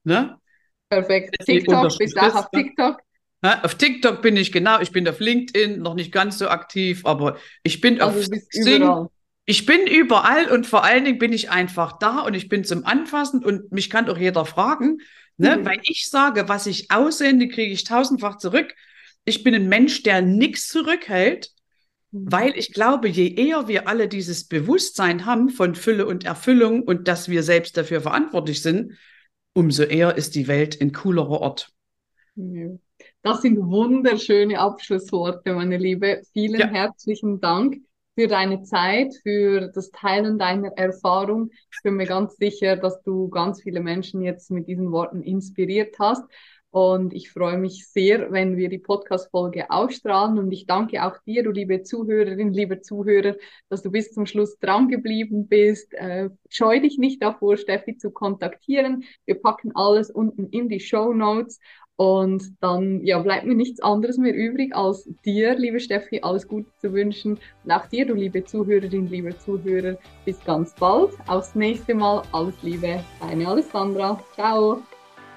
ne? 0.02 0.36
Perfekt. 0.88 1.36
TikTok, 1.44 1.96
bist 1.98 2.18
auch 2.18 2.34
auf 2.34 2.50
TikTok? 2.50 2.98
Auf 3.40 3.76
TikTok 3.76 4.20
bin 4.20 4.36
ich 4.36 4.50
genau, 4.50 4.80
ich 4.80 4.90
bin 4.90 5.08
auf 5.08 5.20
LinkedIn 5.20 5.80
noch 5.80 5.94
nicht 5.94 6.10
ganz 6.10 6.38
so 6.38 6.48
aktiv, 6.48 7.06
aber 7.06 7.36
ich 7.62 7.80
bin 7.80 8.00
also 8.00 8.18
auf 8.18 8.26
Sing, 8.50 9.08
ich 9.44 9.64
bin 9.64 9.86
überall 9.86 10.50
und 10.50 10.66
vor 10.66 10.84
allen 10.84 11.04
Dingen 11.04 11.18
bin 11.18 11.32
ich 11.32 11.50
einfach 11.50 11.98
da 11.98 12.20
und 12.20 12.34
ich 12.34 12.48
bin 12.48 12.64
zum 12.64 12.84
Anfassen 12.84 13.44
und 13.44 13.70
mich 13.70 13.90
kann 13.90 14.08
auch 14.08 14.18
jeder 14.18 14.44
fragen, 14.44 14.98
ne? 15.36 15.56
Mhm. 15.56 15.64
weil 15.64 15.80
ich 15.84 16.10
sage, 16.10 16.48
was 16.48 16.66
ich 16.66 16.90
aussende, 16.90 17.48
kriege 17.48 17.72
ich 17.72 17.84
tausendfach 17.84 18.38
zurück. 18.38 18.74
Ich 19.24 19.44
bin 19.44 19.54
ein 19.54 19.68
Mensch, 19.68 20.02
der 20.02 20.20
nichts 20.20 20.68
zurückhält 20.68 21.52
Mhm. 22.10 22.32
Weil 22.32 22.58
ich 22.58 22.72
glaube, 22.72 23.08
je 23.08 23.34
eher 23.34 23.68
wir 23.68 23.88
alle 23.88 24.08
dieses 24.08 24.44
Bewusstsein 24.44 25.26
haben 25.26 25.50
von 25.50 25.74
Fülle 25.74 26.06
und 26.06 26.24
Erfüllung 26.24 26.82
und 26.82 27.08
dass 27.08 27.28
wir 27.28 27.42
selbst 27.42 27.76
dafür 27.76 28.00
verantwortlich 28.00 28.62
sind, 28.62 28.92
umso 29.52 29.82
eher 29.82 30.16
ist 30.16 30.34
die 30.34 30.48
Welt 30.48 30.80
ein 30.80 30.92
coolerer 30.92 31.40
Ort. 31.40 31.72
Das 33.22 33.42
sind 33.42 33.58
wunderschöne 33.58 34.60
Abschlussworte, 34.60 35.52
meine 35.52 35.76
Liebe. 35.76 36.22
Vielen 36.32 36.60
ja. 36.60 36.68
herzlichen 36.68 37.40
Dank 37.40 37.78
für 38.14 38.28
deine 38.28 38.62
Zeit, 38.62 39.12
für 39.22 39.72
das 39.74 39.90
Teilen 39.90 40.38
deiner 40.38 40.68
Erfahrung. 40.76 41.50
Ich 41.72 41.82
bin 41.82 41.94
mir 41.94 42.06
ganz 42.06 42.36
sicher, 42.36 42.76
dass 42.76 43.02
du 43.02 43.28
ganz 43.28 43.62
viele 43.62 43.80
Menschen 43.80 44.22
jetzt 44.22 44.50
mit 44.50 44.68
diesen 44.68 44.92
Worten 44.92 45.22
inspiriert 45.22 45.96
hast. 45.98 46.22
Und 46.70 47.14
ich 47.14 47.30
freue 47.30 47.56
mich 47.56 47.88
sehr, 47.88 48.30
wenn 48.30 48.56
wir 48.56 48.68
die 48.68 48.78
Podcast-Folge 48.78 49.70
ausstrahlen. 49.70 50.38
Und 50.38 50.52
ich 50.52 50.66
danke 50.66 51.04
auch 51.04 51.16
dir, 51.26 51.42
du 51.42 51.50
liebe 51.50 51.82
Zuhörerin, 51.82 52.52
liebe 52.52 52.82
Zuhörer, 52.82 53.36
dass 53.68 53.82
du 53.82 53.90
bis 53.90 54.12
zum 54.12 54.26
Schluss 54.26 54.58
dran 54.58 54.88
geblieben 54.88 55.48
bist. 55.48 55.94
Äh, 55.94 56.28
scheu 56.50 56.78
dich 56.80 56.98
nicht 56.98 57.22
davor, 57.22 57.56
Steffi 57.56 57.96
zu 57.96 58.10
kontaktieren. 58.10 59.04
Wir 59.24 59.40
packen 59.40 59.72
alles 59.74 60.10
unten 60.10 60.48
in 60.50 60.68
die 60.68 60.80
Show 60.80 61.14
Notes. 61.14 61.58
Und 61.98 62.52
dann 62.60 63.04
ja, 63.04 63.18
bleibt 63.18 63.44
mir 63.44 63.56
nichts 63.56 63.80
anderes 63.80 64.18
mehr 64.18 64.32
übrig, 64.32 64.72
als 64.72 65.10
dir, 65.24 65.58
liebe 65.58 65.80
Steffi, 65.80 66.20
alles 66.22 66.46
Gute 66.46 66.70
zu 66.78 66.92
wünschen. 66.92 67.40
Und 67.64 67.72
auch 67.72 67.86
dir, 67.86 68.06
du 68.06 68.14
liebe 68.14 68.44
Zuhörerin, 68.44 69.08
lieber 69.08 69.36
Zuhörer, 69.36 69.96
bis 70.24 70.38
ganz 70.44 70.72
bald. 70.74 71.10
Aufs 71.26 71.56
nächste 71.56 71.96
Mal. 71.96 72.22
Alles 72.30 72.54
Liebe, 72.62 73.02
deine 73.20 73.48
Alessandra. 73.48 74.22
Ciao. 74.34 74.80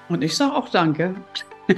Und 0.08 0.22
ich 0.22 0.36
sage 0.36 0.54
auch 0.54 0.68
danke. 0.68 1.16